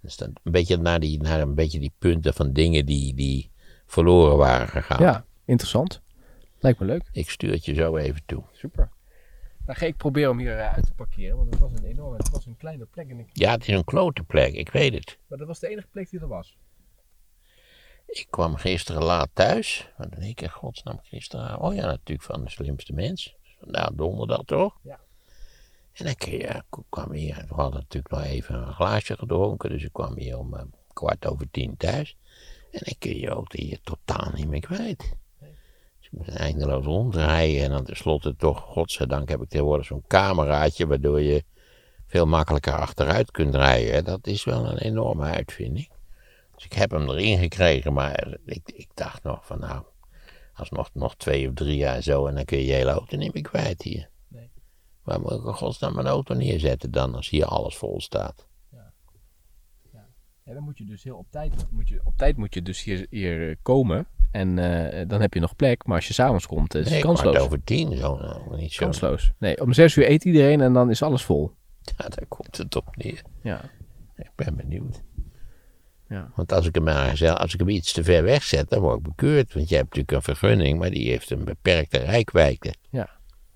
Dus 0.00 0.16
dat 0.16 0.28
een 0.42 0.52
beetje 0.52 0.76
naar, 0.76 1.00
die, 1.00 1.22
naar 1.22 1.40
een 1.40 1.54
beetje 1.54 1.78
die 1.78 1.92
punten 1.98 2.34
van 2.34 2.52
dingen 2.52 2.86
die, 2.86 3.14
die 3.14 3.51
verloren 3.92 4.36
waren 4.36 4.68
gegaan. 4.68 5.02
Ja, 5.02 5.24
interessant. 5.44 6.00
Lijkt 6.58 6.78
me 6.78 6.86
leuk. 6.86 7.08
Ik 7.12 7.30
stuur 7.30 7.52
het 7.52 7.64
je 7.64 7.74
zo 7.74 7.96
even 7.96 8.22
toe. 8.26 8.42
Super. 8.52 8.90
Dan 9.66 9.74
ga 9.74 9.86
ik 9.86 9.96
proberen 9.96 10.30
om 10.30 10.38
hier 10.38 10.58
eh, 10.58 10.72
uit 10.72 10.86
te 10.86 10.92
parkeren, 10.94 11.36
want 11.36 11.50
het 11.50 11.58
was 11.60 11.72
een 11.72 11.84
enorme, 11.84 12.16
het 12.16 12.30
was 12.30 12.46
een 12.46 12.56
kleine 12.56 12.84
plek. 12.84 13.08
En 13.10 13.18
ik, 13.18 13.28
Ja, 13.32 13.50
het 13.50 13.68
is 13.68 13.74
een 13.74 13.84
klote 13.84 14.22
plek, 14.22 14.52
ik 14.54 14.70
weet 14.70 14.94
het. 14.94 15.18
maar 15.26 15.38
dat 15.38 15.46
was 15.46 15.58
de 15.58 15.68
enige 15.68 15.86
plek 15.90 16.10
die 16.10 16.20
er 16.20 16.28
was. 16.28 16.56
Ik 18.06 18.26
kwam 18.30 18.56
gisteren 18.56 19.02
laat 19.02 19.28
thuis. 19.32 19.88
Wat 19.96 20.10
deed 20.10 20.22
ik 20.28 20.40
in 20.40 20.50
godsnaam 20.50 20.98
gisteren? 21.02 21.58
Oh 21.60 21.74
ja, 21.74 21.86
natuurlijk 21.86 22.22
van 22.28 22.44
de 22.44 22.50
slimste 22.50 22.92
mens. 22.92 23.36
Nou, 23.60 23.94
donderdag 23.96 24.42
toch? 24.44 24.78
Ja. 24.82 25.00
En 25.92 26.06
ik 26.06 26.24
ja, 26.26 26.54
ik 26.56 26.82
kwam 26.88 27.12
hier. 27.12 27.44
We 27.48 27.54
hadden 27.54 27.80
natuurlijk 27.80 28.14
nog 28.14 28.24
even 28.24 28.54
een 28.54 28.72
glaasje 28.72 29.16
gedronken. 29.16 29.70
Dus 29.70 29.82
ik 29.82 29.92
kwam 29.92 30.16
hier 30.16 30.38
om 30.38 30.54
eh, 30.54 30.62
kwart 30.92 31.26
over 31.26 31.50
tien 31.50 31.76
thuis. 31.76 32.16
En 32.72 32.80
ik 32.84 32.96
kun 32.98 33.18
je 33.18 33.34
ook 33.34 33.52
hier 33.52 33.80
totaal 33.82 34.30
niet 34.34 34.48
meer 34.48 34.60
kwijt. 34.60 35.16
Dus 35.98 36.06
ik 36.06 36.12
moest 36.12 36.28
eindeloos 36.28 36.84
rondrijden. 36.84 37.64
En 37.64 37.70
dan 37.70 37.84
tenslotte 37.84 38.36
toch, 38.36 38.60
godzijdank 38.60 39.28
heb 39.28 39.42
ik 39.42 39.48
tegenwoordig 39.48 39.86
zo'n 39.86 40.04
cameraatje. 40.06 40.86
Waardoor 40.86 41.20
je 41.20 41.44
veel 42.06 42.26
makkelijker 42.26 42.72
achteruit 42.72 43.30
kunt 43.30 43.54
rijden. 43.54 44.04
Dat 44.04 44.26
is 44.26 44.44
wel 44.44 44.66
een 44.66 44.78
enorme 44.78 45.24
uitvinding. 45.24 45.90
Dus 46.54 46.64
ik 46.64 46.72
heb 46.72 46.90
hem 46.90 47.10
erin 47.10 47.38
gekregen, 47.38 47.92
maar 47.92 48.36
ik, 48.44 48.62
ik 48.64 48.88
dacht 48.94 49.22
nog 49.22 49.46
van 49.46 49.58
nou, 49.60 49.82
als 50.54 50.70
nog, 50.70 50.90
nog 50.92 51.16
twee 51.16 51.48
of 51.48 51.54
drie 51.54 51.76
jaar 51.76 52.02
zo 52.02 52.26
en 52.26 52.34
dan 52.34 52.44
kun 52.44 52.58
je 52.58 52.64
je 52.64 52.72
hele 52.72 52.90
auto 52.90 53.16
niet 53.16 53.34
meer 53.34 53.42
kwijt 53.42 53.82
hier. 53.82 54.08
Nee. 54.28 54.50
Waar 55.02 55.20
moet 55.20 55.32
ik 55.32 55.44
in 55.44 55.54
godsnaam 55.54 55.94
mijn 55.94 56.06
auto 56.06 56.34
neerzetten 56.34 56.90
dan 56.90 57.14
als 57.14 57.28
hier 57.28 57.44
alles 57.44 57.76
vol 57.76 58.00
staat? 58.00 58.46
Ja, 60.44 60.52
dan 60.54 60.62
moet 60.62 60.78
je 60.78 60.84
dus 60.84 61.02
heel 61.02 61.16
op 61.16 61.26
tijd, 61.30 61.66
moet 61.70 61.88
je, 61.88 62.00
op 62.04 62.16
tijd 62.16 62.36
moet 62.36 62.54
je 62.54 62.62
dus 62.62 62.82
hier, 62.82 63.06
hier 63.10 63.48
eh, 63.50 63.56
komen. 63.62 64.06
En 64.30 64.58
eh, 64.58 65.08
dan 65.08 65.20
heb 65.20 65.34
je 65.34 65.40
nog 65.40 65.56
plek. 65.56 65.86
Maar 65.86 65.96
als 65.96 66.06
je 66.06 66.12
s'avonds 66.12 66.46
komt, 66.46 66.74
is 66.74 66.80
het 66.84 66.92
Nee, 66.92 67.00
kansloos. 67.00 67.32
kwart 67.32 67.44
over 67.46 67.64
tien, 67.64 67.96
zo, 67.96 68.16
nou, 68.16 68.56
niet 68.56 68.72
zo. 68.72 68.84
Kansloos. 68.84 69.32
Nee, 69.38 69.60
om 69.60 69.72
zes 69.72 69.96
uur 69.96 70.10
eet 70.10 70.24
iedereen 70.24 70.60
en 70.60 70.72
dan 70.72 70.90
is 70.90 71.02
alles 71.02 71.24
vol. 71.24 71.52
Ja, 71.80 72.08
daar 72.08 72.26
komt 72.28 72.56
het 72.56 72.76
op 72.76 72.96
neer. 72.96 73.22
Ja. 73.42 73.60
Ik 74.16 74.30
ben 74.34 74.56
benieuwd. 74.56 75.02
Ja. 76.08 76.32
Want 76.34 76.52
als 76.52 76.66
ik, 76.66 76.74
hem 76.74 76.84
maar, 76.84 77.36
als 77.38 77.52
ik 77.54 77.58
hem 77.58 77.68
iets 77.68 77.92
te 77.92 78.04
ver 78.04 78.22
weg 78.22 78.42
zet, 78.42 78.70
dan 78.70 78.80
word 78.80 78.96
ik 78.96 79.02
bekeurd. 79.02 79.54
Want 79.54 79.68
je 79.68 79.74
hebt 79.74 79.86
natuurlijk 79.86 80.12
een 80.12 80.34
vergunning, 80.34 80.78
maar 80.78 80.90
die 80.90 81.08
heeft 81.08 81.30
een 81.30 81.44
beperkte 81.44 81.98
rijkwijde. 81.98 82.74
Ja. 82.90 83.08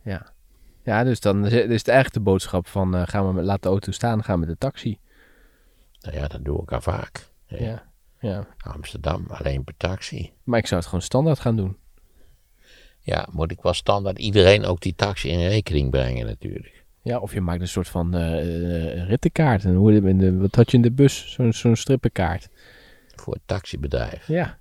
Ja. 0.03 0.35
Ja, 0.83 1.05
dus 1.05 1.21
dan 1.21 1.47
is 1.47 1.53
het 1.53 1.89
eigenlijk 1.89 2.13
de 2.13 2.21
boodschap 2.21 2.67
van 2.67 2.95
eh, 2.95 3.03
gaan 3.07 3.27
we 3.27 3.33
met, 3.33 3.45
laat 3.45 3.63
de 3.63 3.69
auto 3.69 3.93
staan, 3.93 4.25
gaan 4.25 4.41
we 4.41 4.47
met 4.47 4.49
de 4.49 4.67
taxi. 4.67 4.99
Nou 6.07 6.19
ja, 6.19 6.27
dat 6.27 6.45
doe 6.45 6.63
ik 6.63 6.73
al 6.73 6.81
vaak. 6.81 7.29
hè. 7.47 7.65
Ja. 7.65 7.83
ja. 8.21 8.47
Amsterdam, 8.59 9.27
alleen 9.29 9.65
per 9.65 9.77
taxi. 9.77 10.33
Maar 10.45 10.59
ik 10.59 10.67
zou 10.67 10.81
het 10.81 10.89
gewoon 10.89 11.05
standaard 11.05 11.39
gaan 11.39 11.57
doen. 11.57 11.77
Ja, 13.01 13.29
moet 13.33 13.51
ik 13.51 13.61
wel 13.63 13.73
standaard 13.73 14.19
iedereen 14.19 14.65
ook 14.65 14.81
die 14.81 14.95
taxi 14.95 15.29
in 15.29 15.49
rekening 15.49 15.91
brengen 15.91 16.27
natuurlijk. 16.27 16.85
Ja, 17.03 17.19
of 17.19 17.33
je 17.33 17.41
maakt 17.41 17.61
een 17.61 17.69
soort 17.69 17.89
van 17.89 18.15
eh, 18.15 19.09
rittenkaart. 19.09 19.65
En 19.65 19.75
hoe, 19.75 19.93
in 19.93 20.19
de, 20.19 20.37
wat 20.37 20.55
had 20.55 20.71
je 20.71 20.77
in 20.77 20.83
de 20.83 20.91
bus? 20.91 21.33
Zo'n 21.33 21.53
zo'n 21.53 21.77
strippenkaart. 21.77 22.49
Voor 23.15 23.35
het 23.35 23.43
taxibedrijf. 23.47 24.29
Ja. 24.29 24.59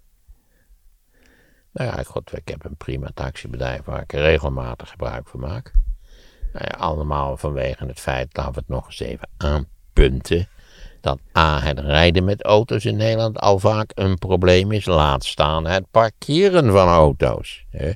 Nou 1.72 1.98
ja, 1.98 2.04
god, 2.04 2.38
ik 2.38 2.48
heb 2.48 2.66
een 2.66 2.76
prima 2.76 3.10
taxibedrijf 3.14 3.82
waar 3.82 4.02
ik 4.02 4.12
regelmatig 4.12 4.90
gebruik 4.90 5.28
van 5.28 5.40
maak. 5.40 5.72
Nou 6.54 6.66
ja, 6.70 6.78
allemaal 6.78 7.38
vanwege 7.38 7.86
het 7.86 8.00
feit, 8.00 8.38
laten 8.38 8.54
we 8.54 8.60
het 8.60 8.68
nog 8.68 8.86
eens 8.86 9.00
even 9.00 9.30
aanpunten, 9.38 10.48
dat 11.06 11.20
A, 11.38 11.62
het 11.62 11.80
rijden 11.80 12.24
met 12.24 12.44
auto's 12.44 12.86
in 12.86 12.96
Nederland 12.96 13.40
al 13.40 13.60
vaak 13.60 13.92
een 13.94 14.18
probleem 14.18 14.72
is. 14.72 14.86
Laat 14.86 15.26
staan 15.26 15.68
het 15.68 15.92
parkeren 15.92 16.72
van 16.72 16.88
auto's. 16.88 17.66
Hè? 17.70 17.92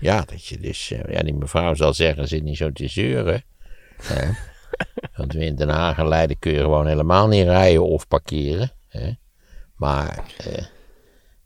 Ja, 0.00 0.20
dat 0.20 0.46
je 0.46 0.58
dus, 0.58 0.90
eh, 0.90 1.12
ja, 1.12 1.22
die 1.22 1.34
mevrouw 1.34 1.74
zal 1.74 1.94
zeggen, 1.94 2.28
zit 2.28 2.42
niet 2.42 2.56
zo 2.56 2.72
te 2.72 2.88
zeuren. 2.88 3.44
Hè? 4.02 4.30
Want 5.16 5.32
we 5.32 5.44
in 5.44 5.54
Den 5.54 5.68
Haag 5.68 5.98
en 5.98 6.08
Leiden 6.08 6.38
kun 6.38 6.52
je 6.52 6.60
gewoon 6.60 6.86
helemaal 6.86 7.28
niet 7.28 7.44
rijden 7.44 7.84
of 7.84 8.08
parkeren. 8.08 8.72
Hè? 8.88 9.12
Maar, 9.76 10.24
eh, 10.38 10.64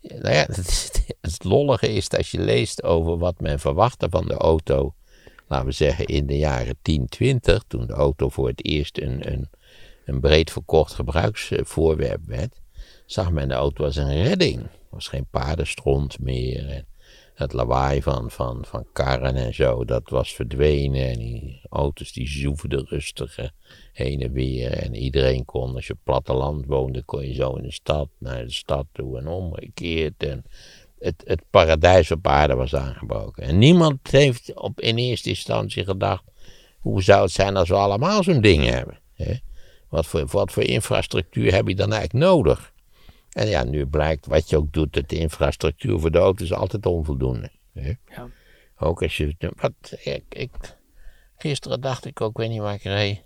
nou 0.00 0.34
ja, 0.34 0.46
het, 0.52 1.06
het 1.20 1.44
lollige 1.44 1.92
is 1.92 2.08
dat 2.08 2.28
je 2.28 2.40
leest 2.40 2.82
over 2.82 3.18
wat 3.18 3.40
men 3.40 3.58
verwachtte 3.58 4.06
van 4.10 4.26
de 4.26 4.34
auto. 4.34 4.94
Laten 5.48 5.66
we 5.66 5.72
zeggen 5.72 6.06
in 6.06 6.26
de 6.26 6.38
jaren 6.38 6.76
10, 6.82 7.06
20, 7.06 7.62
toen 7.66 7.86
de 7.86 7.92
auto 7.92 8.28
voor 8.28 8.48
het 8.48 8.64
eerst 8.64 8.98
een, 8.98 9.32
een, 9.32 9.48
een 10.08 10.20
breed 10.20 10.50
verkocht 10.50 10.92
gebruiksvoorwerp 10.92 12.26
werd. 12.26 12.60
Zag 13.06 13.30
men 13.30 13.48
de 13.48 13.54
auto 13.54 13.84
als 13.84 13.96
een 13.96 14.22
redding. 14.22 14.60
Er 14.62 14.70
was 14.90 15.08
geen 15.08 15.26
paardenstront 15.30 16.20
meer. 16.20 16.68
En 16.68 16.86
het 17.34 17.52
lawaai 17.52 18.02
van, 18.02 18.30
van, 18.30 18.64
van 18.66 18.86
karren 18.92 19.34
en 19.34 19.54
zo, 19.54 19.84
dat 19.84 20.08
was 20.08 20.34
verdwenen. 20.34 21.08
En 21.08 21.18
die 21.18 21.60
auto's 21.68 22.12
die 22.12 22.28
zoefden 22.28 22.86
rustig 22.86 23.38
eh, 23.38 23.48
heen 23.92 24.20
en 24.20 24.32
weer. 24.32 24.72
En 24.72 24.94
iedereen 24.94 25.44
kon, 25.44 25.74
als 25.74 25.86
je 25.86 25.92
op 25.92 25.98
platteland 26.04 26.66
woonde, 26.66 27.02
kon 27.02 27.26
je 27.26 27.34
zo 27.34 27.54
in 27.54 27.62
de 27.62 27.72
stad, 27.72 28.08
naar 28.18 28.44
de 28.44 28.52
stad 28.52 28.86
toe 28.92 29.18
en 29.18 29.26
omgekeerd. 29.26 30.22
En 30.22 30.44
het, 30.98 31.22
het 31.26 31.42
paradijs 31.50 32.10
op 32.10 32.26
aarde 32.26 32.54
was 32.54 32.74
aangebroken. 32.74 33.42
En 33.42 33.58
niemand 33.58 34.10
heeft 34.10 34.54
op, 34.54 34.80
in 34.80 34.96
eerste 34.96 35.28
instantie 35.28 35.84
gedacht, 35.84 36.24
hoe 36.78 37.02
zou 37.02 37.22
het 37.22 37.32
zijn 37.32 37.56
als 37.56 37.68
we 37.68 37.74
allemaal 37.74 38.22
zo'n 38.22 38.40
ding 38.40 38.64
hebben? 38.64 38.98
Hè? 39.14 39.34
Wat, 39.88 40.06
voor, 40.06 40.26
wat 40.26 40.52
voor 40.52 40.62
infrastructuur 40.62 41.54
heb 41.54 41.68
je 41.68 41.74
dan 41.74 41.92
eigenlijk 41.92 42.24
nodig? 42.24 42.72
En 43.32 43.48
ja, 43.48 43.64
nu 43.64 43.86
blijkt 43.86 44.26
wat 44.26 44.50
je 44.50 44.56
ook 44.56 44.72
doet, 44.72 44.92
dat 44.92 45.08
de 45.08 45.16
infrastructuur 45.16 45.98
voor 45.98 46.10
de 46.10 46.18
auto 46.18 46.44
is 46.44 46.52
altijd 46.52 46.86
onvoldoende. 46.86 47.50
Hè? 47.72 47.92
Ja. 48.08 48.28
Ook 48.78 49.02
als 49.02 49.16
je. 49.16 49.34
Wat, 49.38 49.72
ik, 50.02 50.24
ik, 50.28 50.50
gisteren 51.36 51.80
dacht 51.80 52.04
ik 52.04 52.20
ook, 52.20 52.38
weet 52.38 52.48
niet 52.48 52.60
waar 52.60 52.74
ik 52.74 52.82
reed. 52.82 53.22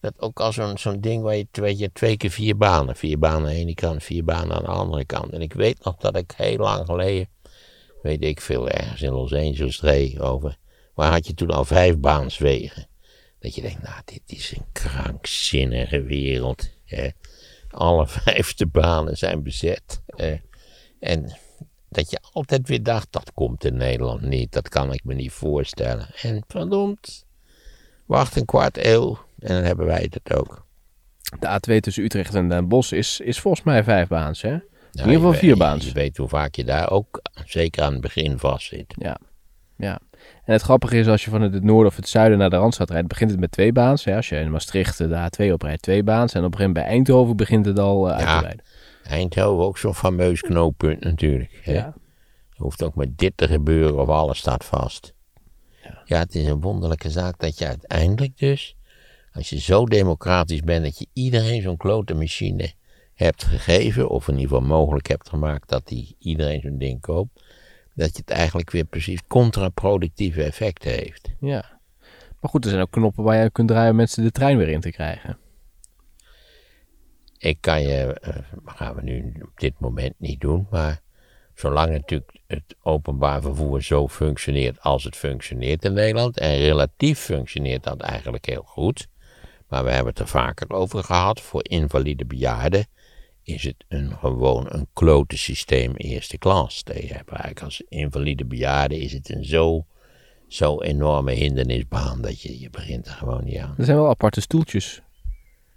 Dat 0.00 0.20
ook 0.20 0.40
al 0.40 0.52
zo'n 0.52 0.78
zo'n 0.78 1.00
ding 1.00 1.22
waar 1.22 1.36
je, 1.36 1.46
weet 1.50 1.78
je 1.78 1.92
twee 1.92 2.16
keer 2.16 2.30
vier 2.30 2.56
banen. 2.56 2.96
Vier 2.96 3.18
banen 3.18 3.48
aan 3.48 3.54
de 3.54 3.60
ene 3.60 3.74
kant, 3.74 4.02
vier 4.02 4.24
banen 4.24 4.56
aan 4.56 4.62
de 4.62 4.68
andere 4.68 5.04
kant. 5.04 5.32
En 5.32 5.42
ik 5.42 5.52
weet 5.52 5.84
nog 5.84 5.96
dat 5.96 6.16
ik 6.16 6.32
heel 6.36 6.56
lang 6.56 6.86
geleden, 6.86 7.28
weet 8.02 8.24
ik 8.24 8.40
veel, 8.40 8.68
ergens 8.68 9.02
in 9.02 9.12
Los 9.12 9.32
Angeles 9.32 9.80
reed 9.80 10.20
over. 10.20 10.56
Waar 10.94 11.10
had 11.12 11.26
je 11.26 11.34
toen 11.34 11.50
al 11.50 11.64
vijf 11.64 11.98
baanswegen? 11.98 12.86
Dat 13.44 13.54
je 13.54 13.60
denkt, 13.62 13.82
nou, 13.82 14.00
dit 14.04 14.22
is 14.26 14.56
een 14.56 14.64
krankzinnige 14.72 16.02
wereld. 16.02 16.68
Hè? 16.84 17.08
Alle 17.70 18.06
vijfde 18.24 18.66
banen 18.66 19.16
zijn 19.16 19.42
bezet. 19.42 20.02
En 21.00 21.38
dat 21.88 22.10
je 22.10 22.18
altijd 22.32 22.68
weer 22.68 22.82
dacht, 22.82 23.06
dat 23.10 23.32
komt 23.32 23.64
in 23.64 23.76
Nederland 23.76 24.20
niet. 24.20 24.52
Dat 24.52 24.68
kan 24.68 24.92
ik 24.92 25.04
me 25.04 25.14
niet 25.14 25.32
voorstellen. 25.32 26.06
En 26.22 26.44
verdomd, 26.48 27.26
wacht 28.06 28.36
een 28.36 28.44
kwart 28.44 28.76
eeuw 28.84 29.18
en 29.38 29.54
dan 29.54 29.64
hebben 29.64 29.86
wij 29.86 30.08
het 30.10 30.34
ook. 30.34 30.66
De 31.40 31.60
A2 31.76 31.80
tussen 31.80 32.04
Utrecht 32.04 32.34
en 32.34 32.48
Den 32.48 32.68
Bosch 32.68 32.92
is, 32.92 33.20
is 33.20 33.40
volgens 33.40 33.64
mij 33.64 33.84
vijf 33.84 34.08
baans, 34.08 34.42
hè? 34.42 34.50
Nou, 34.50 34.60
in 34.92 34.98
ieder 35.00 35.14
geval 35.14 35.32
je 35.32 35.38
vier 35.38 35.48
weet- 35.48 35.58
baans. 35.58 35.86
Je 35.86 35.92
weet 35.92 36.16
hoe 36.16 36.28
vaak 36.28 36.54
je 36.54 36.64
daar 36.64 36.90
ook, 36.90 37.22
zeker 37.44 37.82
aan 37.82 37.92
het 37.92 38.00
begin, 38.00 38.38
vast 38.38 38.66
zit. 38.66 38.94
Ja. 38.98 39.18
ja. 39.76 40.00
En 40.44 40.52
het 40.52 40.62
grappige 40.62 40.96
is, 40.96 41.06
als 41.06 41.24
je 41.24 41.30
vanuit 41.30 41.54
het 41.54 41.62
noorden 41.62 41.90
of 41.90 41.96
het 41.96 42.08
zuiden 42.08 42.38
naar 42.38 42.50
de 42.50 42.56
Randstad 42.56 42.90
rijdt, 42.90 43.08
begint 43.08 43.30
het 43.30 43.40
met 43.40 43.50
twee 43.50 43.72
baans. 43.72 44.04
Hè? 44.04 44.16
Als 44.16 44.28
je 44.28 44.36
in 44.36 44.50
Maastricht 44.50 44.98
de 44.98 45.30
A2 45.30 45.52
oprijdt, 45.52 45.82
twee 45.82 46.02
baans. 46.02 46.32
En 46.32 46.44
op 46.44 46.52
een 46.52 46.58
gegeven 46.58 46.72
moment 46.72 46.86
bij 46.86 46.96
Eindhoven 46.96 47.36
begint 47.36 47.66
het 47.66 47.78
al 47.78 48.10
eh, 48.10 48.16
uit 48.16 48.26
te 48.26 48.46
rijden. 48.46 48.64
Eindhoven 49.02 49.64
ook 49.64 49.78
zo'n 49.78 49.94
fameus 49.94 50.40
knooppunt 50.40 51.00
natuurlijk. 51.00 51.60
Hè? 51.62 51.72
Ja. 51.72 51.94
Er 52.56 52.62
hoeft 52.62 52.82
ook 52.82 52.94
maar 52.94 53.06
dit 53.16 53.32
te 53.36 53.46
gebeuren 53.46 54.00
of 54.00 54.08
alles 54.08 54.38
staat 54.38 54.64
vast. 54.64 55.14
Ja. 55.82 56.02
Ja, 56.04 56.18
het 56.18 56.34
is 56.34 56.46
een 56.46 56.60
wonderlijke 56.60 57.10
zaak 57.10 57.38
dat 57.38 57.58
je 57.58 57.66
uiteindelijk 57.66 58.38
dus, 58.38 58.76
als 59.32 59.48
je 59.48 59.60
zo 59.60 59.84
democratisch 59.84 60.60
bent 60.60 60.84
dat 60.84 60.98
je 60.98 61.06
iedereen 61.12 61.62
zo'n 61.62 61.76
klote 61.76 62.14
machine 62.14 62.72
hebt 63.14 63.44
gegeven, 63.44 64.08
of 64.08 64.28
in 64.28 64.38
ieder 64.38 64.48
geval 64.48 64.66
mogelijk 64.66 65.08
hebt 65.08 65.28
gemaakt 65.28 65.68
dat 65.68 65.86
die 65.86 66.16
iedereen 66.18 66.60
zo'n 66.60 66.78
ding 66.78 67.00
koopt, 67.00 67.42
dat 67.94 68.12
je 68.12 68.22
het 68.26 68.30
eigenlijk 68.30 68.70
weer 68.70 68.84
precies 68.84 69.26
contraproductieve 69.26 70.42
effecten 70.42 70.90
heeft. 70.90 71.28
ja. 71.40 71.72
Maar 72.40 72.52
goed, 72.52 72.64
er 72.64 72.70
zijn 72.70 72.82
ook 72.82 72.90
knoppen 72.90 73.24
waar 73.24 73.42
je 73.42 73.50
kunt 73.50 73.68
draaien 73.68 73.90
om 73.90 73.96
mensen 73.96 74.22
de 74.22 74.30
trein 74.30 74.58
weer 74.58 74.68
in 74.68 74.80
te 74.80 74.90
krijgen. 74.90 75.38
Ik 77.38 77.60
kan 77.60 77.82
je, 77.82 78.20
eh, 78.20 78.34
dat 78.34 78.74
gaan 78.76 78.94
we 78.94 79.02
nu 79.02 79.34
op 79.42 79.60
dit 79.60 79.74
moment 79.78 80.14
niet 80.18 80.40
doen, 80.40 80.66
maar 80.70 81.00
zolang 81.54 81.90
natuurlijk 81.90 82.40
het 82.46 82.76
openbaar 82.82 83.42
vervoer 83.42 83.82
zo 83.82 84.08
functioneert 84.08 84.80
als 84.80 85.04
het 85.04 85.16
functioneert 85.16 85.84
in 85.84 85.92
Nederland, 85.92 86.38
en 86.38 86.56
relatief 86.56 87.18
functioneert 87.18 87.84
dat 87.84 88.00
eigenlijk 88.00 88.46
heel 88.46 88.62
goed, 88.66 89.08
maar 89.68 89.84
we 89.84 89.90
hebben 89.90 90.12
het 90.12 90.18
er 90.18 90.28
vaker 90.28 90.70
over 90.70 91.04
gehad, 91.04 91.40
voor 91.40 91.68
invalide 91.68 92.24
bejaarden 92.24 92.86
is 93.44 93.62
het 93.62 93.84
een, 93.88 94.16
gewoon 94.18 94.66
een 94.68 94.86
klote 94.92 95.38
systeem 95.38 95.94
eerste 95.96 96.38
klas. 96.38 96.82
Je 96.84 96.92
hebt 96.92 97.28
eigenlijk 97.30 97.62
als 97.62 97.82
invalide 97.88 98.44
bejaarde 98.44 98.98
is 98.98 99.12
het 99.12 99.30
een 99.30 99.44
zo, 99.44 99.86
zo 100.48 100.80
enorme 100.80 101.32
hindernisbaan 101.32 102.22
dat 102.22 102.40
je, 102.40 102.60
je 102.60 102.70
begint 102.70 103.06
er 103.06 103.12
gewoon 103.12 103.44
niet 103.44 103.58
aan. 103.58 103.74
Er 103.78 103.84
zijn 103.84 103.96
wel 103.96 104.08
aparte 104.08 104.40
stoeltjes 104.40 105.02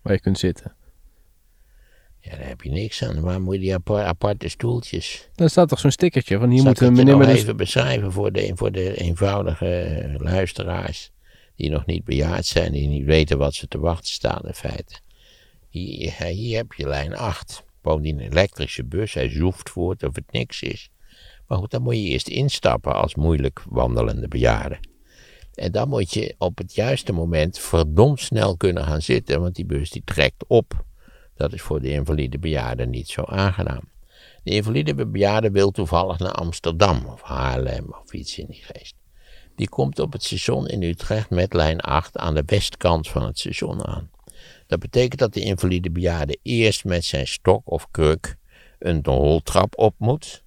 waar 0.01 0.13
je 0.13 0.19
kunt 0.19 0.39
zitten. 0.39 0.75
Ja, 2.19 2.35
daar 2.35 2.47
heb 2.47 2.61
je 2.61 2.69
niks 2.69 3.03
aan. 3.03 3.21
Waar 3.21 3.41
moet 3.41 3.53
je 3.53 3.59
die 3.59 3.73
apar- 3.73 4.03
aparte 4.03 4.47
stoeltjes? 4.47 5.29
Dan 5.35 5.49
staat 5.49 5.69
toch 5.69 5.79
zo'n 5.79 5.91
stickertje 5.91 6.37
van 6.37 6.49
hier 6.49 6.57
Zal 6.57 6.67
moet 6.67 6.75
ik 6.75 6.87
het 6.87 6.89
een 6.89 6.95
je 6.95 7.03
meneer 7.03 7.27
met 7.27 7.37
even 7.37 7.57
beschrijven 7.57 8.11
voor 8.11 8.31
de, 8.31 8.51
voor 8.55 8.71
de 8.71 8.95
eenvoudige 8.95 9.79
eh, 9.79 10.19
luisteraars 10.19 11.11
die 11.55 11.69
nog 11.69 11.85
niet 11.85 12.03
bejaard 12.03 12.45
zijn, 12.45 12.71
die 12.71 12.87
niet 12.87 13.05
weten 13.05 13.37
wat 13.37 13.53
ze 13.53 13.67
te 13.67 13.79
wachten 13.79 14.11
staan 14.11 14.41
in 14.43 14.53
feite. 14.53 14.99
Hier, 15.69 16.13
heb 16.57 16.73
je 16.73 16.87
lijn 16.87 17.15
8. 17.15 17.63
Bovendien 17.81 18.19
een 18.19 18.31
elektrische 18.31 18.85
bus, 18.85 19.13
hij 19.13 19.29
zoeft 19.29 19.69
voort 19.69 20.03
of 20.03 20.15
het 20.15 20.31
niks 20.31 20.61
is. 20.61 20.89
Maar 21.47 21.57
goed, 21.57 21.71
dan 21.71 21.81
moet 21.81 21.95
je 21.95 22.01
eerst 22.01 22.27
instappen 22.27 22.95
als 22.95 23.15
moeilijk 23.15 23.63
wandelende 23.69 24.27
bejaarde. 24.27 24.79
En 25.53 25.71
dan 25.71 25.89
moet 25.89 26.13
je 26.13 26.35
op 26.37 26.57
het 26.57 26.75
juiste 26.75 27.11
moment 27.11 27.59
verdomd 27.59 28.19
snel 28.19 28.57
kunnen 28.57 28.83
gaan 28.83 29.01
zitten, 29.01 29.41
want 29.41 29.55
die 29.55 29.65
bus 29.65 29.89
die 29.89 30.01
trekt 30.05 30.47
op. 30.47 30.85
Dat 31.35 31.53
is 31.53 31.61
voor 31.61 31.81
de 31.81 31.91
invalide 31.91 32.39
bejaarde 32.39 32.85
niet 32.85 33.07
zo 33.07 33.23
aangenaam. 33.23 33.89
De 34.43 34.51
invalide 34.51 35.07
bejaarde 35.07 35.51
wil 35.51 35.71
toevallig 35.71 36.19
naar 36.19 36.31
Amsterdam 36.31 37.05
of 37.05 37.21
Haarlem 37.21 37.95
of 38.03 38.13
iets 38.13 38.37
in 38.37 38.45
die 38.47 38.63
geest. 38.63 38.95
Die 39.55 39.69
komt 39.69 39.99
op 39.99 40.13
het 40.13 40.23
station 40.23 40.67
in 40.67 40.83
Utrecht 40.83 41.29
met 41.29 41.53
lijn 41.53 41.79
8 41.79 42.17
aan 42.17 42.35
de 42.35 42.43
westkant 42.45 43.09
van 43.09 43.25
het 43.25 43.39
station 43.39 43.85
aan. 43.85 44.09
Dat 44.67 44.79
betekent 44.79 45.19
dat 45.19 45.33
de 45.33 45.41
invalide 45.41 45.91
bejaarde 45.91 46.37
eerst 46.41 46.85
met 46.85 47.05
zijn 47.05 47.27
stok 47.27 47.71
of 47.71 47.91
kruk 47.91 48.37
een 48.79 49.03
roltrap 49.03 49.77
op 49.77 49.95
moet. 49.97 50.43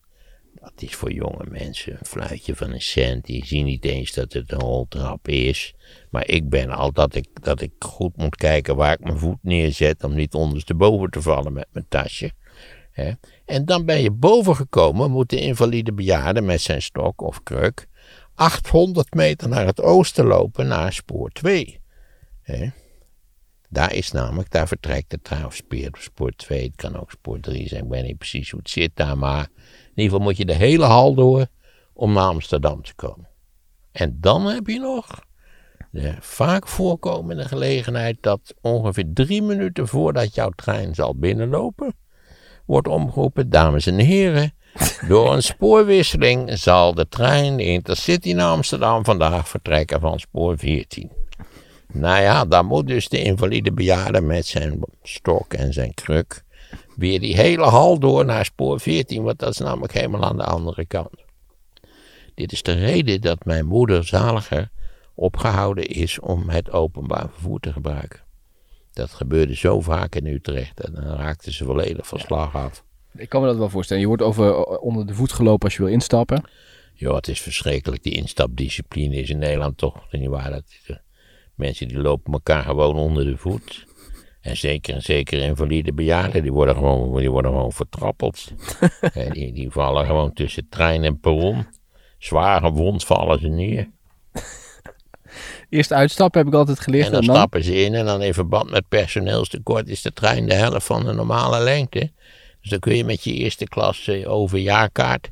Dat 0.54 0.72
is 0.76 0.94
voor 0.94 1.12
jonge 1.12 1.46
mensen 1.48 1.92
een 1.92 2.06
fluitje 2.06 2.56
van 2.56 2.72
een 2.72 2.80
cent. 2.80 3.24
Die 3.24 3.46
zien 3.46 3.64
niet 3.64 3.84
eens 3.84 4.12
dat 4.12 4.32
het 4.32 4.52
een 4.52 4.58
roltrap 4.58 5.28
is. 5.28 5.74
Maar 6.10 6.28
ik 6.28 6.48
ben 6.48 6.70
al 6.70 6.92
dat 6.92 7.14
ik, 7.14 7.28
dat 7.42 7.60
ik 7.60 7.72
goed 7.78 8.16
moet 8.16 8.36
kijken 8.36 8.76
waar 8.76 8.92
ik 8.92 9.00
mijn 9.00 9.18
voet 9.18 9.38
neerzet. 9.42 10.04
om 10.04 10.14
niet 10.14 10.34
ondersteboven 10.34 11.10
te 11.10 11.22
vallen 11.22 11.52
met 11.52 11.66
mijn 11.72 11.86
tasje. 11.88 12.32
En 13.44 13.64
dan 13.64 13.84
ben 13.84 14.02
je 14.02 14.10
boven 14.10 14.56
gekomen, 14.56 15.10
moet 15.10 15.30
de 15.30 15.40
invalide 15.40 15.92
bejaarde 15.92 16.40
met 16.40 16.60
zijn 16.60 16.82
stok 16.82 17.22
of 17.22 17.42
kruk 17.42 17.88
800 18.34 19.14
meter 19.14 19.48
naar 19.48 19.66
het 19.66 19.80
oosten 19.80 20.24
lopen 20.24 20.66
naar 20.66 20.92
spoor 20.92 21.30
2. 21.30 21.80
Hè. 22.42 22.68
Daar 23.72 23.94
is 23.94 24.10
namelijk, 24.10 24.50
daar 24.50 24.68
vertrekt 24.68 25.10
de 25.10 25.20
trein 25.22 25.46
of 25.46 25.54
spoor, 25.54 25.90
spoor 25.98 26.30
2, 26.30 26.62
het 26.62 26.76
kan 26.76 27.00
ook 27.00 27.10
spoor 27.10 27.40
3 27.40 27.68
zijn, 27.68 27.84
ik 27.84 27.90
weet 27.90 28.04
niet 28.04 28.18
precies 28.18 28.50
hoe 28.50 28.60
het 28.60 28.70
zit 28.70 28.90
daar, 28.94 29.18
maar 29.18 29.48
in 29.54 29.90
ieder 29.94 30.04
geval 30.04 30.20
moet 30.20 30.36
je 30.36 30.44
de 30.44 30.54
hele 30.54 30.84
hal 30.84 31.14
door 31.14 31.46
om 31.92 32.12
naar 32.12 32.24
Amsterdam 32.24 32.82
te 32.82 32.94
komen. 32.94 33.28
En 33.92 34.16
dan 34.20 34.46
heb 34.46 34.66
je 34.66 34.78
nog 34.78 35.24
de 35.90 36.14
vaak 36.20 36.68
voorkomende 36.68 37.44
gelegenheid 37.44 38.16
dat 38.20 38.54
ongeveer 38.60 39.06
drie 39.14 39.42
minuten 39.42 39.88
voordat 39.88 40.34
jouw 40.34 40.50
trein 40.50 40.94
zal 40.94 41.16
binnenlopen, 41.16 41.94
wordt 42.66 42.88
omgeroepen, 42.88 43.50
dames 43.50 43.86
en 43.86 43.98
heren, 43.98 44.54
door 45.08 45.32
een 45.32 45.42
spoorwisseling 45.42 46.58
zal 46.58 46.94
de 46.94 47.08
trein 47.08 47.56
de 47.56 47.64
Intercity 47.64 48.32
naar 48.32 48.50
Amsterdam 48.50 49.04
vandaag 49.04 49.48
vertrekken 49.48 50.00
van 50.00 50.18
spoor 50.18 50.58
14. 50.58 51.19
Nou 51.92 52.22
ja, 52.22 52.44
dan 52.44 52.66
moet 52.66 52.86
dus 52.86 53.08
de 53.08 53.22
invalide 53.22 53.72
bejaarde 53.72 54.20
met 54.20 54.46
zijn 54.46 54.80
stok 55.02 55.54
en 55.54 55.72
zijn 55.72 55.94
kruk 55.94 56.44
weer 56.96 57.20
die 57.20 57.36
hele 57.36 57.64
hal 57.64 57.98
door 57.98 58.24
naar 58.24 58.44
spoor 58.44 58.80
14, 58.80 59.22
want 59.22 59.38
dat 59.38 59.50
is 59.50 59.58
namelijk 59.58 59.92
helemaal 59.92 60.24
aan 60.24 60.36
de 60.36 60.44
andere 60.44 60.86
kant. 60.86 61.24
Dit 62.34 62.52
is 62.52 62.62
de 62.62 62.72
reden 62.72 63.20
dat 63.20 63.44
mijn 63.44 63.66
moeder 63.66 64.04
zaliger 64.04 64.70
opgehouden 65.14 65.86
is 65.86 66.18
om 66.18 66.48
het 66.48 66.70
openbaar 66.70 67.28
vervoer 67.32 67.60
te 67.60 67.72
gebruiken. 67.72 68.20
Dat 68.92 69.10
gebeurde 69.10 69.56
zo 69.56 69.80
vaak 69.80 70.14
in 70.14 70.26
Utrecht 70.26 70.80
en 70.80 70.92
dan 70.94 71.04
raakte 71.04 71.52
ze 71.52 71.64
volledig 71.64 72.06
van 72.06 72.18
slag 72.18 72.54
af. 72.54 72.84
Ik 73.16 73.28
kan 73.28 73.40
me 73.40 73.46
dat 73.46 73.56
wel 73.56 73.68
voorstellen. 73.68 74.02
Je 74.02 74.08
wordt 74.08 74.22
over, 74.22 74.78
onder 74.78 75.06
de 75.06 75.14
voet 75.14 75.32
gelopen 75.32 75.64
als 75.64 75.76
je 75.76 75.82
wil 75.82 75.92
instappen. 75.92 76.42
Ja, 76.94 77.14
het 77.14 77.28
is 77.28 77.40
verschrikkelijk. 77.40 78.02
Die 78.02 78.14
instapdiscipline 78.14 79.14
is 79.16 79.30
in 79.30 79.38
Nederland 79.38 79.78
toch 79.78 80.06
niet 80.10 80.28
waar. 80.28 80.50
Dat 80.50 80.64
eh, 80.86 80.96
mensen 81.60 81.88
die 81.88 81.98
lopen 81.98 82.32
elkaar 82.32 82.62
gewoon 82.62 82.96
onder 82.96 83.24
de 83.24 83.36
voet. 83.36 83.86
En 84.40 84.56
zeker 84.56 84.94
en 84.94 85.02
zeker 85.02 85.42
invalide 85.42 85.92
bejaarden, 85.92 86.42
die 86.42 86.52
worden 86.52 86.74
gewoon, 86.74 87.18
die 87.18 87.30
worden 87.30 87.50
gewoon 87.50 87.72
vertrappeld. 87.72 88.52
Die, 89.32 89.52
die 89.52 89.70
vallen 89.70 90.06
gewoon 90.06 90.32
tussen 90.32 90.68
trein 90.68 91.04
en 91.04 91.20
perron. 91.20 91.66
Zwaar 92.18 92.60
gewond 92.60 93.04
vallen 93.04 93.38
ze 93.38 93.48
neer. 93.48 93.88
Eerst 95.68 95.92
uitstappen 95.92 96.38
heb 96.40 96.48
ik 96.48 96.54
altijd 96.54 96.80
geleerd. 96.80 97.06
En 97.06 97.12
dan 97.12 97.22
stappen 97.22 97.64
ze 97.64 97.74
in 97.74 97.94
en 97.94 98.04
dan 98.04 98.22
in 98.22 98.34
verband 98.34 98.70
met 98.70 98.88
personeelstekort 98.88 99.88
is 99.88 100.02
de 100.02 100.12
trein 100.12 100.46
de 100.46 100.54
helft 100.54 100.86
van 100.86 101.04
de 101.04 101.12
normale 101.12 101.60
lengte. 101.60 102.10
Dus 102.60 102.70
dan 102.70 102.78
kun 102.78 102.96
je 102.96 103.04
met 103.04 103.24
je 103.24 103.32
eerste 103.32 103.64
klas 103.64 104.08
eh, 104.08 104.30
overjaarkaart, 104.30 105.30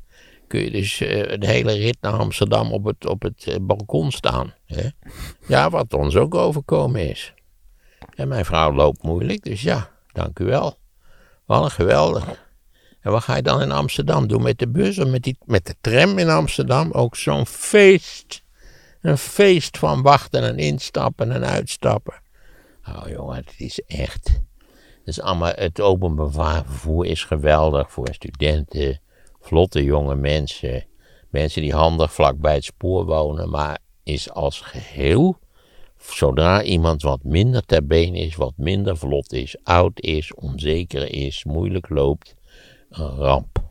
kun 0.49 0.61
je 0.61 0.71
dus 0.71 1.00
eh, 1.00 1.38
de 1.38 1.47
hele 1.47 1.73
rit 1.73 1.97
naar 2.00 2.12
Amsterdam 2.12 2.73
op 2.73 2.85
het, 2.85 3.07
op 3.07 3.23
het 3.23 3.45
eh, 3.47 3.57
balkon 3.61 4.12
staan. 4.12 4.55
Hè? 4.67 4.88
Ja, 5.47 5.71
wat 5.71 5.95
ons 5.95 6.17
ook 6.17 6.35
overkomen 6.35 7.09
is. 7.09 7.35
En 8.14 8.28
mijn 8.28 8.45
vrouw 8.45 8.73
loopt 8.73 9.02
moeilijk, 9.02 9.45
dus 9.45 9.62
ja, 9.62 9.90
dank 10.12 10.38
u 10.38 10.45
wel. 10.45 10.78
Wat 11.45 11.64
een 11.64 11.71
geweldig. 11.71 12.47
En 13.00 13.11
wat 13.11 13.23
ga 13.23 13.37
je 13.37 13.43
dan 13.43 13.62
in 13.62 13.73
Amsterdam 13.73 14.26
doen 14.26 14.43
met 14.43 14.59
de 14.59 14.69
bus 14.69 14.99
of 14.99 15.09
met, 15.09 15.23
die, 15.23 15.38
met 15.45 15.67
de 15.67 15.75
tram 15.81 16.19
in 16.19 16.28
Amsterdam? 16.28 16.93
Ook 16.93 17.17
zo'n 17.17 17.47
feest. 17.47 18.43
Een 19.00 19.19
feest 19.19 19.78
van 19.78 20.02
wachten 20.02 20.43
en 20.43 20.59
instappen 20.59 21.33
en 21.33 21.45
uitstappen. 21.45 22.14
Oh 22.88 23.09
jongen, 23.09 23.37
het 23.37 23.55
is 23.57 23.81
echt. 23.87 24.40
Dus 25.05 25.21
allemaal, 25.21 25.52
het 25.55 25.81
openbaar 25.81 26.64
vervoer 26.64 27.07
is 27.07 27.25
geweldig 27.25 27.93
voor 27.93 28.09
studenten, 28.11 29.00
vlotte 29.40 29.85
jonge 29.85 30.14
mensen. 30.14 30.87
Mensen 31.30 31.62
die 31.62 31.75
handig 31.75 32.12
vlak 32.12 32.38
bij 32.38 32.54
het 32.54 32.64
spoor 32.64 33.04
wonen, 33.04 33.50
maar 33.50 33.78
is 34.02 34.30
als 34.30 34.61
geheel, 34.61 35.38
zodra 35.97 36.62
iemand 36.62 37.02
wat 37.02 37.23
minder 37.23 37.64
ter 37.64 37.87
been 37.87 38.14
is, 38.14 38.37
wat 38.37 38.52
minder 38.57 38.97
vlot 38.97 39.33
is, 39.33 39.57
oud 39.62 40.00
is, 40.00 40.35
onzeker 40.35 41.12
is, 41.12 41.45
moeilijk 41.45 41.88
loopt, 41.88 42.35
een 42.88 43.16
ramp. 43.16 43.66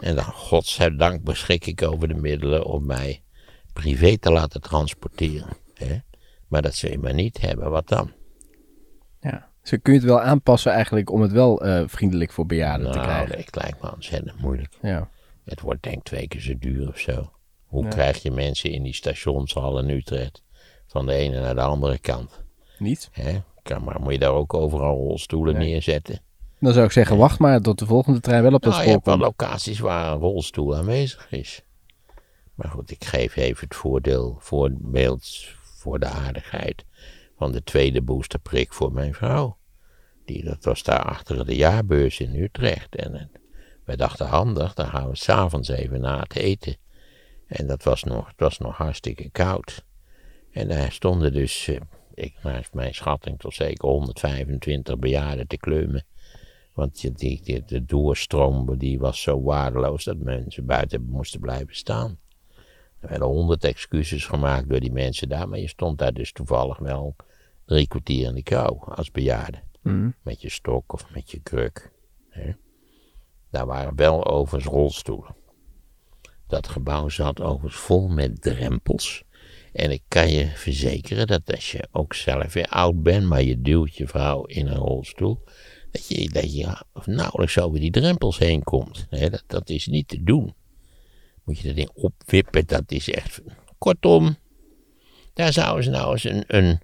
En 0.00 0.14
dan, 0.14 0.24
godzijdank, 0.24 1.22
beschik 1.22 1.66
ik 1.66 1.82
over 1.82 2.08
de 2.08 2.14
middelen 2.14 2.64
om 2.64 2.86
mij 2.86 3.22
privé 3.72 4.18
te 4.18 4.30
laten 4.30 4.60
transporteren. 4.60 5.56
Hè? 5.74 5.98
Maar 6.48 6.62
dat 6.62 6.74
zul 6.74 6.90
je 6.90 6.98
maar 6.98 7.14
niet 7.14 7.40
hebben, 7.40 7.70
wat 7.70 7.88
dan? 7.88 8.12
Ja. 9.20 9.51
Dus 9.62 9.78
kun 9.82 9.92
je 9.92 9.98
het 9.98 10.08
wel 10.08 10.20
aanpassen 10.20 10.72
eigenlijk 10.72 11.10
om 11.10 11.20
het 11.20 11.32
wel 11.32 11.62
eh, 11.64 11.82
vriendelijk 11.86 12.32
voor 12.32 12.46
bejaarden 12.46 12.90
te 12.90 12.98
Nou, 12.98 13.08
krijgen. 13.10 13.36
dat 13.44 13.62
lijkt 13.62 13.82
me 13.82 13.92
ontzettend 13.92 14.40
moeilijk. 14.40 14.72
Ja. 14.82 15.08
Het 15.44 15.60
wordt 15.60 15.82
denk 15.82 15.96
ik 15.96 16.02
twee 16.02 16.28
keer 16.28 16.40
zo 16.40 16.52
duur 16.58 16.88
of 16.88 16.98
zo. 16.98 17.30
Hoe 17.66 17.82
Ja. 17.84 17.88
krijg 17.88 18.22
je 18.22 18.30
mensen 18.30 18.70
in 18.70 18.82
die 18.82 18.94
stationshal 18.94 19.78
in 19.78 19.88
Utrecht 19.90 20.42
van 20.86 21.06
de 21.06 21.12
ene 21.14 21.40
naar 21.40 21.54
de 21.54 21.60
andere 21.60 21.98
kant? 21.98 22.42
Niet? 22.78 23.08
Hè? 23.12 23.40
Kan, 23.62 23.84
maar 23.84 24.00
moet 24.00 24.12
je 24.12 24.18
daar 24.18 24.32
ook 24.32 24.54
overal 24.54 24.96
rolstoelen 24.96 25.54
Nee. 25.58 25.68
neerzetten? 25.70 26.20
Dan 26.60 26.72
zou 26.72 26.84
ik 26.86 26.92
zeggen, 26.92 27.16
wacht 27.16 27.38
maar 27.38 27.60
tot 27.60 27.78
de 27.78 27.86
volgende 27.86 28.20
trein 28.20 28.42
wel 28.42 28.52
op 28.54 28.62
dat 28.62 28.72
Nou, 28.72 28.84
je 28.84 28.90
spoor 28.90 28.92
hebt 28.94 29.06
wel 29.20 29.28
komt. 29.28 29.40
locaties 29.40 29.78
waar 29.78 30.12
een 30.12 30.18
rolstoel 30.18 30.76
aanwezig 30.76 31.26
is. 31.30 31.62
Maar 32.54 32.68
goed, 32.70 32.90
ik 32.90 33.04
geef 33.04 33.36
even 33.36 33.64
het 33.68 33.76
voordeel, 33.76 34.36
voorbeeld 34.40 35.28
voor 35.76 35.98
de 35.98 36.06
aardigheid 36.06 36.84
van 37.42 37.52
de 37.52 37.62
tweede 37.62 38.02
boosterprik 38.02 38.72
voor 38.72 38.92
mijn 38.92 39.14
vrouw. 39.14 39.56
Die, 40.24 40.44
dat 40.44 40.64
was 40.64 40.82
daar 40.82 41.02
achter 41.02 41.46
de 41.46 41.56
jaarbeurs 41.56 42.20
in 42.20 42.34
Utrecht. 42.34 42.96
En 42.96 43.30
wij 43.84 43.96
dachten 43.96 44.26
handig, 44.26 44.74
dan 44.74 44.86
gaan 44.86 45.08
we 45.08 45.16
s'avonds 45.16 45.68
even 45.68 46.00
na 46.00 46.20
het 46.20 46.36
eten. 46.36 46.76
En 47.46 47.66
dat 47.66 47.82
was 47.82 48.02
nog, 48.02 48.26
het 48.26 48.40
was 48.40 48.58
nog 48.58 48.76
hartstikke 48.76 49.30
koud. 49.30 49.84
En 50.50 50.68
daar 50.68 50.92
stonden 50.92 51.32
dus, 51.32 51.68
eh, 51.68 51.80
ik, 52.14 52.34
naar 52.42 52.68
mijn 52.72 52.94
schatting, 52.94 53.38
tot 53.38 53.54
zeker 53.54 53.88
125 53.88 54.98
bejaarden 54.98 55.46
te 55.46 55.56
kleumen. 55.56 56.04
Want 56.74 57.00
die, 57.18 57.40
die- 57.42 57.64
de 57.64 57.84
doorstroom 57.84 58.78
die 58.78 58.98
was 58.98 59.22
zo 59.22 59.42
waardeloos 59.42 60.04
dat 60.04 60.18
mensen 60.18 60.66
buiten 60.66 61.02
moesten 61.04 61.40
blijven 61.40 61.76
staan. 61.76 62.18
Er 63.00 63.08
werden 63.08 63.28
honderd 63.28 63.64
excuses 63.64 64.24
gemaakt 64.24 64.68
door 64.68 64.80
die 64.80 64.92
mensen 64.92 65.28
daar, 65.28 65.48
maar 65.48 65.58
je 65.58 65.68
stond 65.68 65.98
daar 65.98 66.12
dus 66.12 66.32
toevallig 66.32 66.78
wel 66.78 67.16
drie 67.66 67.88
kwartier 67.88 68.28
in 68.28 68.34
de 68.34 68.42
kou 68.42 68.78
als 68.84 69.10
bejaarde. 69.10 69.62
Mhm. 69.82 70.10
Met 70.22 70.42
je 70.42 70.50
stok 70.50 70.92
of 70.92 71.10
met 71.10 71.30
je 71.30 71.40
kruk. 71.40 71.92
Hè. 72.28 72.52
Daar 73.50 73.66
waren 73.66 73.96
wel 73.96 74.26
overigens 74.26 74.72
rolstoelen. 74.72 75.34
Dat 76.46 76.68
gebouw 76.68 77.08
zat 77.08 77.40
overigens 77.40 77.82
vol 77.82 78.08
met 78.08 78.42
drempels. 78.42 79.24
En 79.72 79.90
ik 79.90 80.02
kan 80.08 80.30
je 80.30 80.46
verzekeren 80.46 81.26
dat 81.26 81.52
als 81.52 81.72
je 81.72 81.88
ook 81.90 82.14
zelf 82.14 82.52
weer 82.52 82.66
oud 82.66 83.02
bent, 83.02 83.26
maar 83.26 83.42
je 83.42 83.60
duwt 83.60 83.96
je 83.96 84.06
vrouw 84.06 84.44
in 84.44 84.66
een 84.66 84.76
rolstoel, 84.76 85.44
dat 85.90 86.06
je, 86.06 86.30
dat 86.30 86.54
je 86.54 86.84
nauwelijks 87.04 87.58
over 87.58 87.80
die 87.80 87.90
drempels 87.90 88.38
heen 88.38 88.62
komt. 88.62 89.06
Hè, 89.10 89.30
dat, 89.30 89.44
dat 89.46 89.68
is 89.68 89.86
niet 89.86 90.08
te 90.08 90.22
doen. 90.22 90.54
Moet 91.44 91.58
je 91.58 91.66
dat 91.66 91.76
ding 91.76 91.90
opwippen, 91.94 92.66
dat 92.66 92.92
is 92.92 93.10
echt... 93.10 93.40
Kortom, 93.78 94.36
daar 95.34 95.52
zouden 95.52 95.84
ze 95.84 95.90
nou 95.90 96.12
eens 96.12 96.24
een, 96.24 96.44
een, 96.46 96.80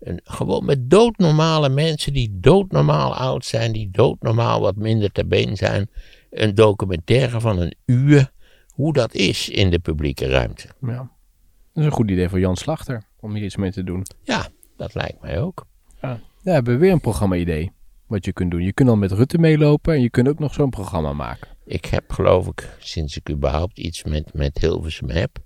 een... 0.00 0.20
Gewoon 0.24 0.64
met 0.64 0.90
doodnormale 0.90 1.68
mensen 1.68 2.12
die 2.12 2.38
doodnormaal 2.40 3.14
oud 3.14 3.44
zijn, 3.44 3.72
die 3.72 3.90
doodnormaal 3.90 4.60
wat 4.60 4.76
minder 4.76 5.12
ter 5.12 5.26
been 5.26 5.56
zijn, 5.56 5.90
een 6.30 6.54
documentaire 6.54 7.40
van 7.40 7.58
een 7.58 7.74
uur, 7.86 8.32
hoe 8.68 8.92
dat 8.92 9.14
is 9.14 9.48
in 9.48 9.70
de 9.70 9.78
publieke 9.78 10.26
ruimte. 10.26 10.68
Ja. 10.80 10.96
Dat 10.96 11.84
is 11.84 11.84
een 11.84 11.96
goed 11.96 12.10
idee 12.10 12.28
voor 12.28 12.40
Jan 12.40 12.56
Slachter, 12.56 13.02
om 13.20 13.34
hier 13.34 13.44
iets 13.44 13.56
mee 13.56 13.72
te 13.72 13.84
doen. 13.84 14.06
Ja, 14.22 14.48
dat 14.76 14.94
lijkt 14.94 15.20
mij 15.20 15.40
ook. 15.40 15.66
Ja, 16.00 16.20
we 16.42 16.50
hebben 16.50 16.78
weer 16.78 16.92
een 16.92 17.00
programma-idee. 17.00 17.72
Wat 18.06 18.24
je 18.24 18.32
kunt 18.32 18.50
doen. 18.50 18.62
Je 18.62 18.72
kunt 18.72 18.88
dan 18.88 18.98
met 18.98 19.12
Rutte 19.12 19.38
meelopen 19.38 19.94
en 19.94 20.00
je 20.00 20.10
kunt 20.10 20.28
ook 20.28 20.38
nog 20.38 20.54
zo'n 20.54 20.70
programma 20.70 21.12
maken. 21.12 21.48
Ik 21.64 21.84
heb 21.84 22.12
geloof 22.12 22.46
ik, 22.46 22.76
sinds 22.78 23.16
ik 23.16 23.30
überhaupt 23.30 23.78
iets 23.78 24.04
met, 24.04 24.34
met 24.34 24.58
Hilversum 24.58 25.10
heb, 25.10 25.38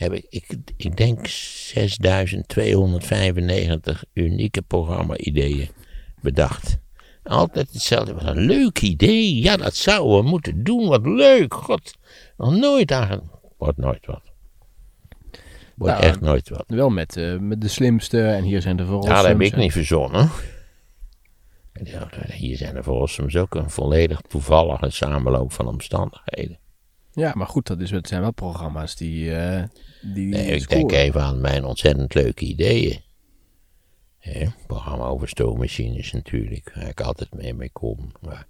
heb 0.00 0.12
ik, 0.12 0.26
ik, 0.28 0.46
ik 0.76 0.96
denk 0.96 1.26
6295 1.26 4.04
unieke 4.12 4.62
programma-ideeën 4.62 5.68
bedacht. 6.20 6.78
Altijd 7.22 7.72
hetzelfde. 7.72 8.14
Wat 8.14 8.24
een 8.24 8.38
leuk 8.46 8.80
idee. 8.80 9.40
Ja, 9.42 9.56
dat 9.56 9.74
zouden 9.74 10.22
we 10.24 10.28
moeten 10.30 10.64
doen. 10.64 10.88
Wat 10.88 11.06
leuk. 11.06 11.54
God, 11.54 11.94
nog 12.36 12.56
nooit 12.56 12.92
aan. 12.92 13.30
Wordt 13.58 13.78
nooit 13.78 14.06
wat. 14.06 14.22
Wordt 15.74 15.94
Nou, 15.94 16.06
echt 16.06 16.20
nooit 16.20 16.48
wat. 16.48 16.64
Wel 16.66 16.90
met, 16.90 17.16
eh, 17.16 17.36
met 17.38 17.60
de 17.60 17.68
slimste 17.68 18.26
en 18.26 18.44
hier 18.44 18.62
zijn 18.62 18.76
de 18.76 18.82
Ja, 18.82 18.88
verrassers. 18.88 19.16
dat 19.22 19.26
heb 19.26 19.40
ik 19.40 19.56
niet 19.56 19.72
verzonnen. 19.72 20.30
En 21.72 21.84
ja, 21.86 22.08
Hier 22.32 22.56
zijn 22.56 22.76
er 22.76 22.84
volgens 22.84 23.18
mij 23.18 23.40
ook 23.40 23.54
een 23.54 23.70
volledig 23.70 24.20
toevallige 24.20 24.90
samenloop 24.90 25.52
van 25.52 25.66
omstandigheden. 25.66 26.58
Ja, 27.12 27.32
maar 27.34 27.46
goed, 27.46 27.66
dat 27.66 27.80
is, 27.80 27.90
het 27.90 28.08
zijn 28.08 28.20
wel 28.20 28.32
programma's 28.32 28.96
die, 28.96 29.34
eh 29.36 29.64
die 30.02 30.28
Nee, 30.28 30.46
ik 30.54 30.60
scoren. 30.62 30.78
denk 30.88 30.92
even 31.00 31.22
aan 31.22 31.40
mijn 31.40 31.64
ontzettend 31.64 32.14
leuke 32.14 32.44
ideeën. 32.44 33.00
Hè, 34.18 34.46
programma 34.66 35.04
over 35.04 35.28
stoommachines 35.28 36.12
natuurlijk, 36.12 36.72
waar 36.74 36.88
ik 36.88 37.00
altijd 37.00 37.34
mee 37.34 37.54
mee 37.54 37.70
kom. 37.72 38.12
Maar 38.20 38.46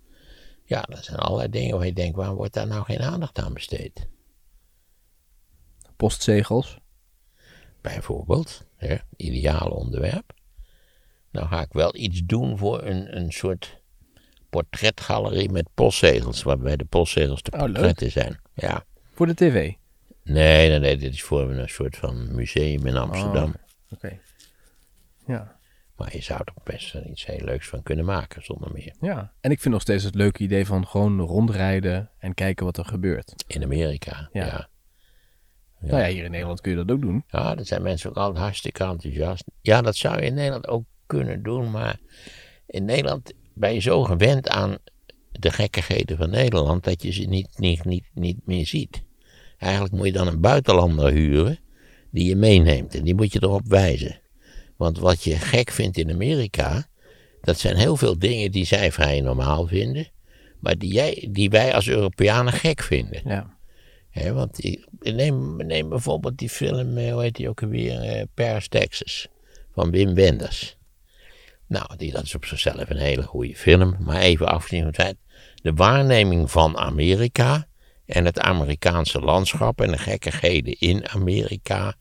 ja, 0.65 0.83
dat 0.83 1.05
zijn 1.05 1.19
allerlei 1.19 1.49
dingen 1.51 1.77
waar 1.77 1.87
je 1.87 1.93
denkt, 1.93 2.17
waarom 2.17 2.37
wordt 2.37 2.55
daar 2.55 2.67
nou 2.67 2.85
geen 2.85 3.01
aandacht 3.01 3.39
aan 3.39 3.55
besteed? 3.55 4.09
Postzegels. 5.97 6.79
Bijvoorbeeld, 7.81 8.65
hè, 8.77 8.97
ideale 9.17 9.75
onderwerp. 9.75 10.33
Nou 11.31 11.47
ga 11.49 11.61
ik 11.61 11.73
wel 11.73 11.97
iets 11.97 12.23
doen 12.25 12.59
voor 12.59 12.83
een, 12.83 13.17
een 13.17 13.33
soort 13.33 13.80
portretgalerie 14.51 15.51
met 15.51 15.69
postzegels, 15.75 16.43
waarbij 16.43 16.77
de 16.77 16.85
postzegels 16.85 17.43
de 17.43 17.53
Oh, 17.53 17.59
portretten 17.59 18.11
zijn. 18.11 18.41
Ja. 18.55 18.85
Voor 19.15 19.27
de 19.27 19.35
tv. 19.35 19.73
Nee, 20.25 20.69
nee, 20.69 20.79
nee, 20.79 20.97
dit 20.97 21.13
is 21.13 21.23
voor 21.23 21.51
een 21.51 21.69
soort 21.69 21.97
van 21.97 22.35
museum 22.35 22.87
in 22.87 22.97
Amsterdam. 22.97 23.55
Oké. 23.91 24.19
Ja. 25.27 25.59
Maar 25.97 26.17
je 26.17 26.23
zou 26.23 26.41
er 26.45 26.53
best 26.65 26.93
wel 26.93 27.07
iets 27.07 27.27
heel 27.27 27.45
leuks 27.45 27.69
van 27.69 27.83
kunnen 27.83 28.05
maken, 28.05 28.45
zonder 28.45 28.73
meer. 28.73 28.95
ja. 29.01 29.33
En 29.41 29.51
ik 29.51 29.61
vind 29.61 29.73
nog 29.75 29.83
steeds 29.83 30.05
het 30.05 30.15
leuke 30.15 30.43
idee 30.43 30.67
van 30.67 30.87
gewoon 30.87 31.21
rondrijden 31.21 32.11
en 32.19 32.35
kijken 32.35 32.65
wat 32.65 32.77
er 32.77 32.85
gebeurt. 32.85 33.45
In 33.47 33.63
Amerika, 33.63 34.29
Ja. 34.33 34.47
ja. 34.47 34.69
Nou 35.81 36.03
ja, 36.03 36.09
hier 36.09 36.25
in 36.25 36.31
Nederland 36.31 36.61
kun 36.61 36.71
je 36.71 36.77
dat 36.85 36.91
ook 36.91 37.01
doen. 37.01 37.25
Ja, 37.29 37.55
daar 37.55 37.67
zijn 37.67 37.83
mensen 37.83 38.11
ook 38.11 38.17
altijd 38.17 38.39
hartstikke 38.45 38.85
enthousiast. 38.85 39.45
Ja, 39.61 39.83
dat 39.83 39.97
zou 39.97 40.17
je 40.21 40.27
in 40.27 40.35
Nederland 40.35 40.67
ook 40.69 40.85
kunnen 41.07 41.43
doen, 41.43 41.71
maar 41.71 41.99
in 42.67 42.85
Nederland 42.85 43.33
ben 43.61 43.75
je 43.75 43.81
zo 43.81 44.03
gewend 44.03 44.49
aan 44.49 44.79
de 45.33 45.51
gekkigheden 45.51 46.17
van 46.17 46.31
Nederland 46.31 46.85
dat 46.85 47.03
je 47.03 47.13
ze 47.13 47.23
niet, 47.23 47.49
niet, 47.59 47.85
niet, 47.85 48.05
niet 48.15 48.39
meer 48.45 48.67
ziet. 48.67 49.03
Eigenlijk 49.59 49.93
moet 49.95 50.07
je 50.07 50.13
dan 50.13 50.27
een 50.27 50.41
buitenlander 50.41 51.13
huren 51.13 51.59
die 52.11 52.29
je 52.29 52.37
meeneemt 52.37 52.95
en 52.95 53.05
die 53.05 53.15
moet 53.15 53.33
je 53.33 53.43
erop 53.43 53.67
wijzen. 53.67 54.21
Want 54.77 54.99
wat 54.99 55.23
je 55.23 55.37
gek 55.37 55.71
vindt 55.71 55.99
in 55.99 56.11
Amerika, 56.11 56.89
dat 57.41 57.59
zijn 57.59 57.77
heel 57.77 57.97
veel 57.97 58.19
dingen 58.19 58.51
die 58.51 58.65
zij 58.65 58.93
vrij 58.93 59.21
normaal 59.21 59.67
vinden, 59.67 60.09
maar 60.61 60.79
die, 60.79 60.93
jij, 60.93 61.29
die 61.31 61.51
wij 61.51 61.75
als 61.75 61.89
Europeanen 61.89 62.53
gek 62.53 62.83
vinden. 62.83 63.23
Ja. 63.25 63.59
Hè, 64.11 64.33
want 64.33 64.79
neem, 65.01 65.57
neem 65.57 65.89
bijvoorbeeld 65.89 66.39
die 66.39 66.49
film, 66.49 66.97
eh, 66.97 67.13
hoe 67.13 67.23
heet 67.23 67.37
die 67.37 67.49
ook 67.49 67.63
alweer, 67.63 68.01
eh, 68.01 68.23
Paris, 68.35 68.69
Texas, 68.69 69.29
van 69.73 69.91
Wim 69.91 70.15
Wenders. 70.15 70.79
Nou, 71.71 71.97
die, 71.97 72.13
dat 72.13 72.23
is 72.23 72.35
op 72.35 72.45
zichzelf 72.45 72.91
een 72.91 72.97
hele 72.97 73.23
goede 73.23 73.57
film, 73.57 73.97
maar 74.01 74.21
even 74.21 74.49
afgezien 74.49 74.83
van 74.83 74.95
feit, 74.95 75.17
de 75.55 75.73
waarneming 75.73 76.51
van 76.51 76.77
Amerika 76.77 77.67
en 78.07 78.25
het 78.25 78.41
Amerikaanse 78.41 79.21
landschap 79.21 79.81
en 79.81 79.91
de 79.91 79.99
gekkigheden 79.99 80.79
in 80.79 81.09
Amerika, 81.09 81.95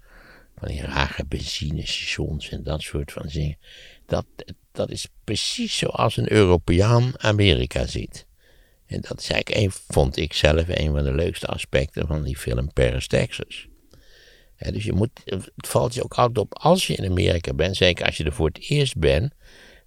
van 0.57 0.67
die 0.67 0.81
rare 0.81 1.25
benzinestations 1.25 2.49
en 2.49 2.63
dat 2.63 2.81
soort 2.81 3.11
van 3.11 3.27
dingen, 3.27 3.57
dat, 4.05 4.25
dat 4.71 4.89
is 4.89 5.07
precies 5.23 5.77
zoals 5.77 6.17
een 6.17 6.31
Europeaan 6.31 7.13
Amerika 7.17 7.85
ziet. 7.85 8.25
En 8.85 9.01
dat 9.01 9.19
is 9.19 9.29
eigenlijk, 9.29 9.65
een, 9.65 9.71
vond 9.87 10.17
ik 10.17 10.33
zelf, 10.33 10.67
een 10.67 10.91
van 10.91 11.03
de 11.03 11.13
leukste 11.13 11.47
aspecten 11.47 12.07
van 12.07 12.23
die 12.23 12.37
film 12.37 12.73
Paris, 12.73 13.07
Texas. 13.07 13.68
Dus 14.59 14.83
je 14.83 14.93
moet, 14.93 15.09
het 15.25 15.67
valt 15.67 15.93
je 15.93 16.03
ook 16.03 16.13
altijd 16.13 16.37
op, 16.37 16.57
als 16.57 16.87
je 16.87 16.95
in 16.95 17.09
Amerika 17.09 17.53
bent, 17.53 17.75
zeker 17.75 18.05
als 18.05 18.17
je 18.17 18.23
er 18.23 18.33
voor 18.33 18.47
het 18.47 18.69
eerst 18.69 18.97
bent, 18.97 19.33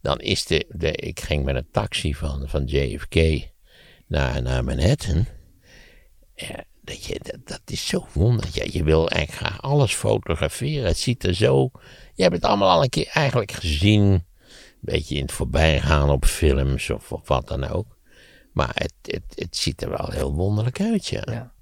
dan 0.02 0.18
is 0.18 0.44
de, 0.44 0.92
ik 0.92 1.20
ging 1.20 1.44
met 1.44 1.56
een 1.56 1.68
taxi 1.70 2.14
van, 2.14 2.48
van 2.48 2.64
JFK 2.64 3.48
naar, 4.06 4.42
naar 4.42 4.64
Manhattan. 4.64 5.26
Ja, 6.34 6.64
dat, 6.80 7.04
je, 7.04 7.20
dat, 7.44 7.60
is 7.64 7.86
zo 7.86 8.06
wonderlijk. 8.12 8.54
Ja, 8.54 8.64
je 8.70 8.84
wil 8.84 9.08
eigenlijk 9.08 9.46
graag 9.46 9.62
alles 9.62 9.94
fotograferen. 9.94 10.86
Het 10.86 10.98
ziet 10.98 11.24
er 11.24 11.34
zo. 11.34 11.70
Je 12.14 12.22
hebt 12.22 12.34
het 12.34 12.44
allemaal 12.44 12.70
al 12.70 12.82
een 12.82 12.88
keer 12.88 13.08
eigenlijk 13.12 13.52
gezien. 13.52 14.02
Een 14.02 14.24
beetje 14.80 15.14
in 15.14 15.22
het 15.22 15.32
voorbijgaan 15.32 16.10
op 16.10 16.24
films 16.24 16.90
of, 16.90 17.12
wat 17.24 17.48
dan 17.48 17.64
ook. 17.64 17.96
Maar 18.52 18.70
het, 18.74 18.94
het, 19.02 19.22
het 19.34 19.56
ziet 19.56 19.82
er 19.82 19.90
wel 19.90 20.10
heel 20.10 20.34
wonderlijk 20.34 20.80
uit. 20.80 21.06
Ja. 21.06 21.52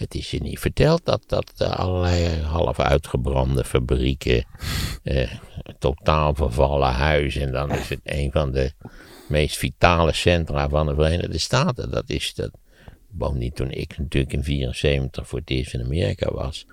Het 0.00 0.14
is 0.14 0.30
je 0.30 0.40
niet 0.40 0.58
verteld 0.58 1.04
dat, 1.04 1.22
dat 1.26 1.52
eh, 1.56 1.70
allerlei 1.70 2.40
half 2.40 2.80
uitgebrande 2.80 3.64
fabrieken, 3.64 4.44
eh, 5.02 5.30
totaal 5.78 6.34
vervallen 6.34 6.92
huizen. 6.92 7.42
En 7.42 7.52
dan 7.52 7.72
is 7.72 7.88
het 7.88 8.00
een 8.02 8.30
van 8.32 8.52
de 8.52 8.72
meest 9.28 9.56
vitale 9.56 10.12
centra 10.12 10.68
van 10.68 10.86
de 10.86 10.94
Verenigde 10.94 11.38
Staten. 11.38 11.90
Dat 11.90 12.08
is 12.10 12.34
dat. 12.34 12.50
Bovendien, 13.08 13.52
toen 13.52 13.70
ik 13.70 13.98
natuurlijk 13.98 14.32
in 14.32 14.44
74 14.44 15.28
voor 15.28 15.38
het 15.38 15.50
eerst 15.50 15.74
in 15.74 15.84
Amerika 15.84 16.32
was, 16.32 16.66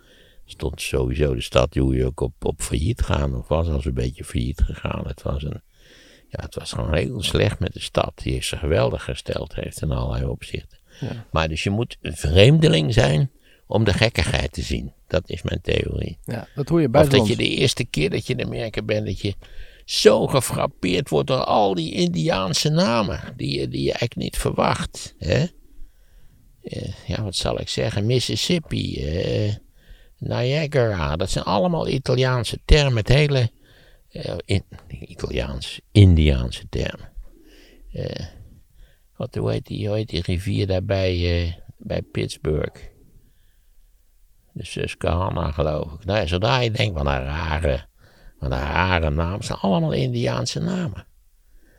stond 0.45 0.81
sowieso 0.81 1.33
de 1.33 1.41
stad 1.41 1.75
New 1.75 1.95
York 1.95 2.19
op, 2.19 2.33
op 2.45 2.61
failliet 2.61 3.01
gaan. 3.01 3.35
Of 3.35 3.47
was 3.47 3.67
al 3.67 3.79
een 3.83 3.93
beetje 3.93 4.23
failliet 4.23 4.61
gegaan. 4.61 5.07
Het 5.07 5.21
was, 5.21 5.43
een, 5.43 5.61
ja, 6.29 6.43
het 6.43 6.55
was 6.55 6.71
gewoon 6.71 6.93
heel 6.93 7.23
slecht 7.23 7.59
met 7.59 7.73
de 7.73 7.79
stad. 7.79 8.11
Die 8.15 8.43
zich 8.43 8.59
geweldig 8.59 9.03
gesteld 9.03 9.55
heeft 9.55 9.81
in 9.81 9.91
allerlei 9.91 10.25
opzichten. 10.25 10.77
Ja. 10.99 11.25
Maar 11.31 11.47
dus 11.49 11.63
je 11.63 11.69
moet 11.69 11.97
een 12.01 12.15
vreemdeling 12.17 12.93
zijn 12.93 13.31
om 13.67 13.83
de 13.83 13.93
gekkigheid 13.93 14.51
te 14.53 14.62
zien. 14.62 14.93
Dat 15.07 15.29
is 15.29 15.41
mijn 15.41 15.62
theorie. 15.62 16.17
Ja, 16.25 16.47
dat 16.55 16.69
hoor 16.69 16.81
je 16.81 16.88
Of 16.93 17.07
dat 17.07 17.27
je 17.27 17.36
de 17.36 17.47
eerste 17.49 17.86
keer 17.86 18.10
dat 18.10 18.27
je 18.27 18.33
in 18.36 18.45
Amerika 18.45 18.81
bent, 18.81 19.05
dat 19.05 19.19
je 19.19 19.33
zo 19.86 20.27
gefrappeerd 20.27 21.10
wordt 21.10 21.27
door 21.27 21.43
al 21.43 21.73
die 21.75 21.93
Indiaanse 21.93 22.69
namen. 22.69 23.19
Die, 23.36 23.60
je- 23.60 23.67
die 23.67 23.81
je 23.81 23.89
eigenlijk 23.89 24.15
niet 24.15 24.38
verwacht. 24.38 25.15
Hè? 25.17 25.45
Eh, 26.63 26.93
ja, 27.07 27.23
wat 27.23 27.36
zal 27.36 27.60
ik 27.60 27.69
zeggen? 27.69 28.05
Mississippi, 28.05 28.95
eh, 29.05 29.53
Niagara. 30.17 31.15
Dat 31.15 31.29
zijn 31.31 31.45
allemaal 31.45 31.88
Italiaanse 31.88 32.60
termen. 32.65 32.97
Het 32.97 33.07
hele. 33.07 33.49
eh, 34.12 34.33
in, 34.45 34.63
Italiaans, 34.88 35.79
Indiaanse 35.91 36.63
termen. 36.69 37.10
Eh, 37.91 38.25
wat, 39.17 39.36
hoe, 39.36 39.51
heet 39.51 39.65
die, 39.65 39.88
hoe 39.88 39.95
heet 39.95 40.10
die 40.10 40.21
rivier 40.21 40.67
daar 40.67 40.84
bij, 40.84 41.43
eh, 41.43 41.53
bij 41.77 42.01
Pittsburgh? 42.01 42.82
De 44.51 44.65
Susquehanna, 44.65 45.51
geloof 45.51 45.93
ik. 45.93 46.06
Nou, 46.06 46.27
zodra 46.27 46.60
je 46.60 46.71
denkt 46.71 46.97
van 46.97 47.08
een 47.08 47.23
rare, 47.23 47.86
van 48.39 48.51
een 48.51 48.60
rare 48.60 49.10
naam, 49.10 49.34
het 49.34 49.45
zijn 49.45 49.60
allemaal 49.60 49.91
Indiaanse 49.91 50.60
namen. 50.60 51.08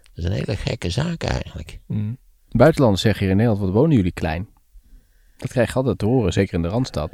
Dat 0.03 0.24
is 0.24 0.24
een 0.24 0.33
hele 0.33 0.57
gekke 0.57 0.90
zaak 0.90 1.22
eigenlijk. 1.22 1.81
Mm. 1.87 2.18
Buitenlanders 2.48 3.03
zeggen 3.03 3.22
hier 3.22 3.31
in 3.31 3.37
Nederland, 3.37 3.64
wat 3.64 3.74
wonen 3.74 3.96
jullie 3.96 4.12
klein? 4.12 4.48
Dat 5.37 5.51
krijg 5.51 5.68
je 5.68 5.74
altijd 5.74 5.98
te 5.98 6.07
horen, 6.07 6.33
zeker 6.33 6.55
in 6.55 6.62
de 6.62 6.68
Randstad. 6.68 7.11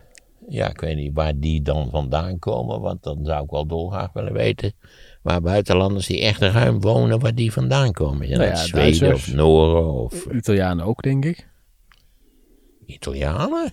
Ja, 0.49 0.69
ik 0.69 0.81
weet 0.81 0.97
niet 0.97 1.15
waar 1.15 1.39
die 1.39 1.63
dan 1.63 1.91
vandaan 1.91 2.39
komen, 2.39 2.81
want 2.81 3.03
dan 3.03 3.25
zou 3.25 3.45
ik 3.45 3.51
wel 3.51 3.67
dolgraag 3.67 4.13
willen 4.13 4.33
weten 4.33 4.73
waar 5.25 5.41
buitenlanders 5.41 6.07
die 6.07 6.21
echt 6.21 6.41
ruim 6.41 6.81
wonen, 6.81 7.21
waar 7.21 7.35
die 7.35 7.53
vandaan 7.53 7.93
komen. 7.93 8.29
Is 8.29 8.37
Nou 8.37 8.49
ja, 8.49 8.55
Zweden 8.57 9.01
Duitsers. 9.01 9.29
of 9.29 9.35
Noren 9.35 9.93
of 9.93 10.25
Italianen 10.27 10.85
ook, 10.85 11.03
denk 11.03 11.25
ik. 11.25 11.49
Italianen? 12.87 13.73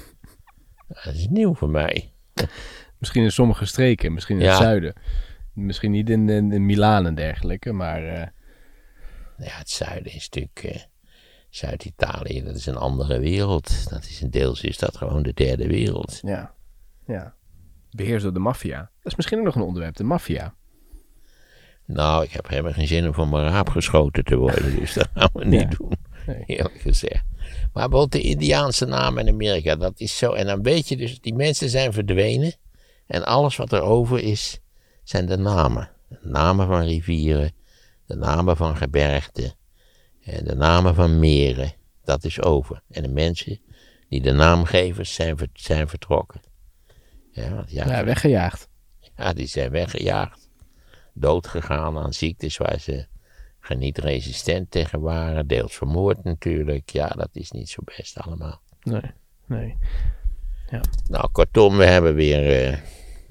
dat 1.04 1.14
is 1.14 1.26
nieuw 1.28 1.54
voor 1.54 1.70
mij. 1.70 2.12
Misschien 2.98 3.22
in 3.22 3.32
sommige 3.32 3.64
streken, 3.64 4.12
misschien 4.12 4.36
in 4.40 4.42
het 4.46 4.52
Ja. 4.56 4.62
zuiden. 4.62 4.94
Misschien 5.52 5.90
niet 5.90 6.10
in, 6.10 6.28
in, 6.28 6.52
in 6.52 6.66
Milaan 6.66 7.06
en 7.06 7.14
dergelijke, 7.14 7.72
maar 7.72 8.02
eh, 8.04 8.26
Ja, 9.38 9.58
het 9.58 9.70
zuiden 9.70 10.12
is 10.14 10.28
natuurlijk. 10.28 10.64
eh, 10.64 10.82
Zuid-Italië, 11.50 12.42
dat 12.44 12.54
is 12.54 12.66
een 12.66 12.76
andere 12.76 13.18
wereld. 13.18 13.90
Dat 13.90 14.04
is 14.04 14.20
een 14.20 14.30
deels 14.30 14.60
is 14.62 14.78
dat 14.78 14.96
gewoon 14.96 15.22
de 15.22 15.32
derde 15.34 15.66
wereld. 15.66 16.20
ja. 16.22 16.54
ja. 17.06 17.34
Beheerst 17.96 18.22
door 18.24 18.32
de 18.32 18.38
maffia. 18.38 18.78
Dat 18.78 19.12
is 19.12 19.16
misschien 19.16 19.38
ook 19.38 19.44
nog 19.44 19.54
een 19.54 19.62
onderwerp, 19.62 19.96
de 19.96 20.04
maffia. 20.04 20.54
Nou, 21.84 22.24
ik 22.24 22.30
heb 22.32 22.48
helemaal 22.48 22.72
geen 22.72 22.86
zin 22.86 23.06
om 23.06 23.14
van 23.14 23.28
mijn 23.28 23.48
raap 23.48 23.68
geschoten 23.68 24.24
te 24.24 24.36
worden, 24.36 24.76
dus 24.76 24.92
dat 24.94 25.08
gaan 25.14 25.30
we 25.32 25.44
niet 25.44 25.60
Ja. 25.60 25.68
doen, 25.78 25.92
Nee. 26.26 26.42
eerlijk 26.46 26.80
gezegd. 26.80 27.24
Maar 27.72 27.88
bijvoorbeeld 27.88 28.12
de 28.12 28.20
Indiaanse 28.20 28.84
namen 28.86 29.26
in 29.26 29.32
Amerika, 29.32 29.76
dat 29.76 30.00
is 30.00 30.16
zo. 30.18 30.32
En 30.32 30.46
dan 30.46 30.62
weet 30.62 30.88
je 30.88 30.96
dus, 30.96 31.20
die 31.20 31.34
mensen 31.34 31.68
zijn 31.68 31.92
verdwenen. 31.92 32.54
En 33.06 33.24
alles 33.24 33.56
wat 33.56 33.72
er 33.72 33.80
over 33.82 34.18
is, 34.18 34.60
zijn 35.02 35.26
de 35.26 35.36
namen. 35.36 35.90
De 36.08 36.18
namen 36.22 36.66
van 36.66 36.82
rivieren, 36.82 37.52
de 38.06 38.14
namen 38.16 38.56
van 38.56 38.76
gebergten, 38.76 39.52
en 40.24 40.44
de 40.44 40.54
namen 40.54 40.94
van 40.94 41.18
meren. 41.18 41.72
Dat 42.04 42.24
is 42.24 42.42
over. 42.42 42.82
En 42.90 43.02
de 43.02 43.08
mensen 43.08 43.60
die 44.08 44.20
de 44.20 44.32
naamgevers 44.32 45.14
zijn, 45.14 45.36
zijn 45.52 45.88
vertrokken. 45.88 46.40
Ja, 47.36 47.64
ja, 47.66 47.86
Ja, 47.86 48.04
weggejaagd. 48.04 48.68
ja, 49.16 49.32
die 49.32 49.46
zijn 49.46 49.70
weggejaagd. 49.70 50.48
Doodgegaan 51.14 51.98
aan 51.98 52.12
ziektes 52.12 52.56
waar 52.56 52.80
ze 52.80 53.06
niet 53.76 53.98
resistent 53.98 54.70
tegen 54.70 55.00
waren. 55.00 55.46
Deels 55.46 55.74
vermoord 55.74 56.24
natuurlijk. 56.24 56.90
Ja, 56.90 57.08
dat 57.08 57.28
is 57.32 57.50
niet 57.50 57.68
zo 57.68 57.82
best 57.96 58.18
allemaal. 58.20 58.60
Nee, 58.82 59.12
nee. 59.46 59.76
Nou, 61.08 61.28
kortom, 61.32 61.76
we 61.76 61.84
hebben 61.84 62.14
weer 62.14 62.66
eh, 62.66 62.78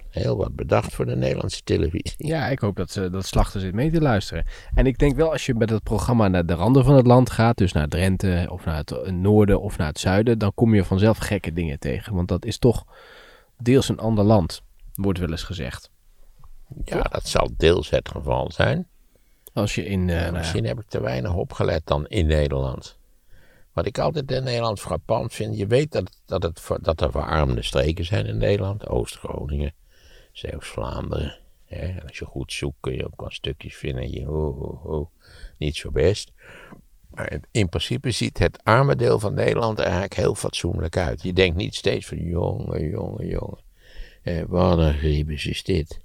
heel 0.09 0.37
wat 0.37 0.55
bedacht 0.55 0.93
voor 0.93 1.05
de 1.05 1.15
Nederlandse 1.15 1.63
televisie. 1.63 2.13
Ja, 2.27 2.47
ik 2.47 2.59
hoop 2.59 2.75
dat, 2.75 2.91
ze, 2.91 3.09
dat 3.09 3.25
Slachter 3.25 3.61
zit 3.61 3.73
mee 3.73 3.91
te 3.91 4.01
luisteren. 4.01 4.45
En 4.73 4.85
ik 4.85 4.97
denk 4.97 5.15
wel, 5.15 5.31
als 5.31 5.45
je 5.45 5.53
met 5.53 5.69
het 5.69 5.83
programma 5.83 6.27
naar 6.27 6.45
de 6.45 6.53
randen 6.53 6.85
van 6.85 6.95
het 6.95 7.07
land 7.07 7.29
gaat, 7.29 7.57
dus 7.57 7.71
naar 7.71 7.87
Drenthe 7.87 8.47
of 8.49 8.65
naar 8.65 8.77
het 8.77 8.91
eh, 8.91 9.11
noorden 9.11 9.61
of 9.61 9.77
naar 9.77 9.87
het 9.87 9.99
zuiden, 9.99 10.39
dan 10.39 10.51
kom 10.53 10.75
je 10.75 10.83
vanzelf 10.83 11.17
gekke 11.17 11.53
dingen 11.53 11.79
tegen. 11.79 12.13
Want 12.15 12.27
dat 12.27 12.45
is 12.45 12.57
toch 12.57 12.85
deels 13.57 13.89
een 13.89 13.99
ander 13.99 14.23
land, 14.23 14.61
wordt 14.93 15.19
wel 15.19 15.31
eens 15.31 15.43
gezegd. 15.43 15.89
Ja, 16.83 17.01
dat 17.01 17.27
zal 17.27 17.49
deels 17.57 17.89
het 17.89 18.09
geval 18.09 18.51
zijn. 18.51 18.87
Als 19.53 19.75
je 19.75 19.85
in... 19.85 20.09
eh, 20.09 20.21
nou 20.21 20.31
Misschien 20.31 20.65
heb 20.65 20.79
ik 20.79 20.85
te 20.87 21.01
weinig 21.01 21.33
opgelet 21.33 21.81
dan 21.85 22.07
in 22.07 22.25
Nederland. 22.25 22.97
Wat 23.73 23.85
ik 23.85 23.97
altijd 23.97 24.31
in 24.31 24.43
Nederland 24.43 24.79
frappant 24.79 25.33
vind, 25.33 25.57
je 25.57 25.67
weet 25.67 25.91
dat, 25.91 26.21
dat, 26.25 26.43
het, 26.43 26.69
dat 26.81 27.01
er 27.01 27.11
verarmde 27.11 27.61
streken 27.61 28.05
zijn 28.05 28.25
in 28.25 28.37
Nederland. 28.37 28.87
Oost-Groningen, 28.87 29.73
Zeeuws-Vlaanderen. 30.31 31.37
als 32.07 32.17
je 32.17 32.25
goed 32.25 32.53
zoekt 32.53 32.77
kun 32.79 32.93
je 32.93 33.05
ook 33.05 33.19
wel 33.19 33.31
stukjes 33.31 33.75
vinden. 33.75 34.11
Je, 34.11 34.29
oh, 34.31 34.61
oh, 34.61 34.85
oh, 34.85 35.09
niet 35.57 35.75
zo 35.75 35.91
best. 35.91 36.31
Maar 37.15 37.31
in- 37.31 37.43
in 37.51 37.69
principe 37.69 38.11
ziet 38.11 38.37
het 38.37 38.63
arme 38.63 38.95
deel 38.95 39.19
van 39.19 39.33
Nederland 39.33 39.77
er 39.77 39.83
eigenlijk 39.83 40.13
heel 40.13 40.35
fatsoenlijk 40.35 40.97
uit. 40.97 41.21
Je 41.23 41.33
denkt 41.33 41.55
niet 41.57 41.75
steeds 41.75 42.05
van 42.05 42.17
jongen, 42.17 42.89
jongen, 42.89 43.27
jongen. 43.27 43.63
Eh, 44.23 44.43
wat 44.47 44.77
een 44.77 44.93
griebus 44.93 45.45
is 45.45 45.63
dit. 45.63 45.99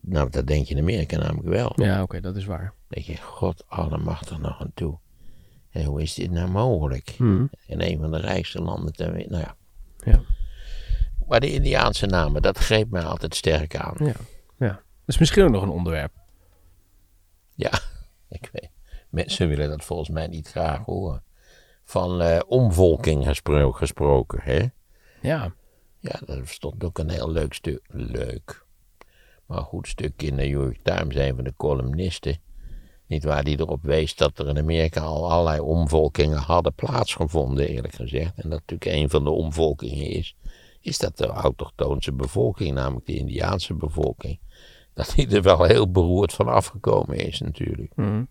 Nou, 0.00 0.30
dat 0.30 0.46
denk 0.46 0.66
je 0.66 0.74
in 0.74 0.80
Amerika 0.80 1.16
namelijk 1.18 1.48
wel. 1.48 1.72
ja, 1.76 2.02
oké, 2.02 2.20
dat 2.20 2.36
is 2.36 2.44
waar. 2.44 2.74
denk 2.88 3.06
je, 3.06 3.16
god 3.16 3.64
allemachtig 3.68 4.38
nog 4.38 4.60
aan 4.60 4.70
toe. 4.74 4.98
En 5.70 5.84
hoe 5.84 6.02
is 6.02 6.14
dit 6.14 6.30
nou 6.30 6.48
mogelijk? 6.50 7.08
Hmm. 7.16 7.50
In 7.66 7.80
een 7.80 7.98
van 7.98 8.10
de 8.10 8.18
rijkste 8.20 8.62
landen 8.62 8.92
ter 8.92 9.12
wereld. 9.12 9.30
Nou 9.30 9.42
ja. 9.42 9.56
Ja. 10.12 10.20
Maar 11.28 11.40
de 11.40 11.52
Indiaanse 11.52 12.06
namen, 12.06 12.42
dat 12.42 12.58
greep 12.58 12.90
mij 12.90 13.02
altijd 13.02 13.34
sterk 13.34 13.76
aan. 13.76 13.94
Ja. 13.98 14.12
ja. 14.58 14.68
Dat 14.68 15.14
is 15.14 15.18
misschien 15.18 15.44
ook 15.44 15.50
nog 15.50 15.62
een 15.62 15.68
onderwerp. 15.68 16.12
Ja, 17.54 17.70
ik 18.38 18.48
weet. 18.52 18.70
Mensen 19.14 19.48
willen 19.48 19.68
dat 19.68 19.84
volgens 19.84 20.08
mij 20.08 20.26
niet 20.26 20.48
graag 20.48 20.84
horen. 20.84 21.22
Van 21.84 22.20
eh, 22.20 22.40
omvolking 22.46 23.24
gespro- 23.26 23.72
gesproken, 23.72 24.40
hè? 24.42 24.64
Ja, 25.22 25.54
Ja, 25.98 26.20
er 26.26 26.48
stond 26.48 26.84
ook 26.84 26.98
een 26.98 27.10
heel 27.10 27.30
leuk 27.30 27.52
stuk. 27.54 27.80
Leuk. 27.88 28.66
Maar 29.46 29.58
een 29.58 29.64
goed 29.64 29.88
stuk 29.88 30.22
in 30.22 30.36
de 30.36 30.42
New 30.42 30.50
York 30.50 30.78
Times, 30.82 31.14
een 31.14 31.34
van 31.34 31.44
de 31.44 31.54
columnisten. 31.56 32.38
Niet 33.06 33.24
waar 33.24 33.44
die 33.44 33.58
erop 33.58 33.82
wees 33.82 34.16
dat 34.16 34.38
er 34.38 34.48
in 34.48 34.58
Amerika 34.58 35.00
al 35.00 35.30
allerlei 35.30 35.60
omvolkingen 35.60 36.38
hadden 36.38 36.74
plaatsgevonden, 36.74 37.68
eerlijk 37.68 37.94
gezegd. 37.94 38.32
En 38.36 38.50
dat 38.50 38.60
natuurlijk 38.66 38.90
een 39.00 39.10
van 39.10 39.24
de 39.24 39.30
omvolkingen 39.30 40.06
is, 40.06 40.36
is 40.80 40.98
dat 40.98 41.16
de 41.16 41.26
autochtoonse 41.26 42.12
bevolking, 42.12 42.74
namelijk 42.74 43.06
de 43.06 43.16
Indiaanse 43.16 43.74
bevolking, 43.74 44.38
dat 44.94 45.12
die 45.16 45.28
er 45.28 45.42
wel 45.42 45.62
heel 45.64 45.90
beroerd 45.90 46.32
van 46.32 46.48
afgekomen 46.48 47.16
is 47.16 47.40
natuurlijk. 47.40 47.92
Mhm. 47.96 48.24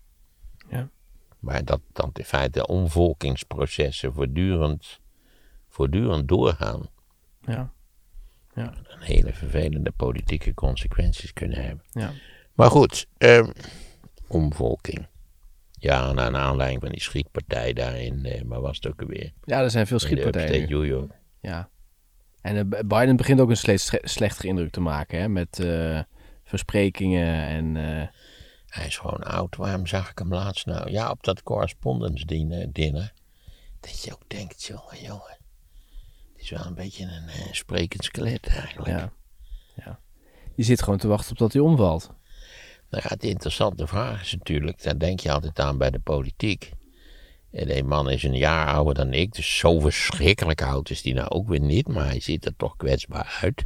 Maar 1.44 1.64
dat, 1.64 1.80
dat 1.92 2.18
in 2.18 2.24
feite 2.24 2.66
omvolkingsprocessen 2.66 4.12
voortdurend, 4.12 5.00
voortdurend 5.68 6.28
doorgaan 6.28 6.88
ja, 7.40 7.72
en 8.54 9.00
hele 9.00 9.32
vervelende 9.32 9.90
politieke 9.90 10.54
consequenties 10.54 11.32
kunnen 11.32 11.64
hebben. 11.64 11.84
ja. 11.90 12.12
Maar 12.54 12.70
goed, 12.70 13.06
ehm, 13.18 13.50
omvolking. 14.28 15.06
Ja, 15.70 16.12
naar 16.12 16.26
een 16.26 16.36
aanleiding 16.36 16.80
van 16.80 16.90
die 16.90 17.00
schietpartij 17.00 17.72
daarin, 17.72 18.24
eh, 18.24 18.42
maar 18.42 18.60
was 18.60 18.76
het 18.76 18.86
ook 18.86 19.00
alweer? 19.00 19.32
Ja, 19.44 19.62
er 19.62 19.70
zijn 19.70 19.86
veel 19.86 19.98
schietpartijen. 19.98 21.10
Ja. 21.40 21.68
En 22.40 22.56
eh, 22.56 22.80
Biden 22.86 23.16
begint 23.16 23.40
ook 23.40 23.50
een 23.50 23.56
slecht, 23.56 23.98
slechtere 24.02 24.48
indruk 24.48 24.70
te 24.70 24.80
maken, 24.80 25.18
hè, 25.18 25.28
met 25.28 25.58
eh, 25.58 26.00
versprekingen 26.44 27.46
en... 27.46 27.76
Hij 28.74 28.86
is 28.86 28.96
gewoon 28.96 29.22
oud. 29.22 29.56
Waarom 29.56 29.86
zag 29.86 30.10
ik 30.10 30.18
hem 30.18 30.32
laatst 30.32 30.66
nou? 30.66 30.90
Ja, 30.90 31.10
op 31.10 31.22
dat 31.22 31.42
correspondence 31.42 32.24
dinner. 32.26 32.72
dinner. 32.72 33.12
Dat 33.80 34.02
je 34.02 34.12
ook 34.12 34.22
denkt, 34.26 34.64
jongen, 34.64 35.02
jongen. 35.02 35.36
Het 36.32 36.42
is 36.42 36.50
wel 36.50 36.66
een 36.66 36.74
beetje 36.74 37.04
een 37.04 37.28
eh, 37.28 37.52
sprekend 37.52 38.04
skelet 38.04 38.46
eigenlijk. 38.46 38.88
ja. 38.88 39.12
ja. 39.76 40.00
Je 40.54 40.62
zit 40.62 40.82
gewoon 40.82 40.98
te 40.98 41.08
wachten 41.08 41.30
op 41.30 41.38
dat 41.38 41.52
hij 41.52 41.62
omvalt. 41.62 42.10
Nou 42.90 43.06
ja, 43.08 43.16
de 43.16 43.28
interessante 43.28 43.86
vraag 43.86 44.20
is 44.20 44.32
natuurlijk, 44.32 44.82
daar 44.82 44.98
denk 44.98 45.20
je 45.20 45.32
altijd 45.32 45.58
aan 45.58 45.78
bij 45.78 45.90
de 45.90 45.98
politiek. 45.98 46.70
En 47.52 47.66
die 47.66 47.84
man 47.84 48.10
is 48.10 48.22
een 48.22 48.36
jaar 48.36 48.74
ouder 48.74 48.94
dan 48.94 49.12
ik, 49.12 49.32
dus 49.32 49.56
zo 49.58 49.80
verschrikkelijk 49.80 50.62
oud 50.62 50.90
is 50.90 51.02
die 51.02 51.14
nou 51.14 51.28
ook 51.28 51.48
weer 51.48 51.60
niet, 51.60 51.88
maar 51.88 52.06
hij 52.06 52.20
ziet 52.20 52.44
er 52.44 52.56
toch 52.56 52.76
kwetsbaar 52.76 53.38
uit. 53.40 53.64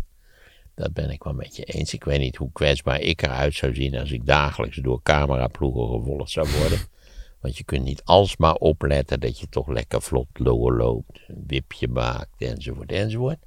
Dat 0.79 0.93
ben 0.93 1.11
ik 1.11 1.23
wel 1.23 1.33
met 1.33 1.57
je 1.57 1.65
eens. 1.65 1.95
Ik 1.95 2.05
weet 2.05 2.21
niet 2.21 2.37
hoe 2.37 2.53
kwetsbaar 2.53 3.01
ik 3.01 3.23
eruit 3.23 3.55
zou 3.55 3.75
zien 3.75 3.97
als 3.97 4.11
ik 4.11 4.27
dagelijks 4.27 4.77
door 4.77 5.03
cameraploegen 5.03 5.89
gevolgd 5.89 6.31
zou 6.31 6.49
worden. 6.59 6.79
Want 7.41 7.57
je 7.57 7.65
kunt 7.65 7.85
niet 7.85 8.05
alsmaar 8.05 8.55
opletten 8.55 9.21
dat 9.21 9.41
je 9.41 9.49
toch 9.49 9.69
lekker 9.69 10.03
vlot 10.03 10.27
loopt, 10.33 11.21
een 11.27 11.45
wipje 11.47 11.89
maakt, 11.89 12.43
enzovoort, 12.43 12.93
enzovoort. 12.93 13.39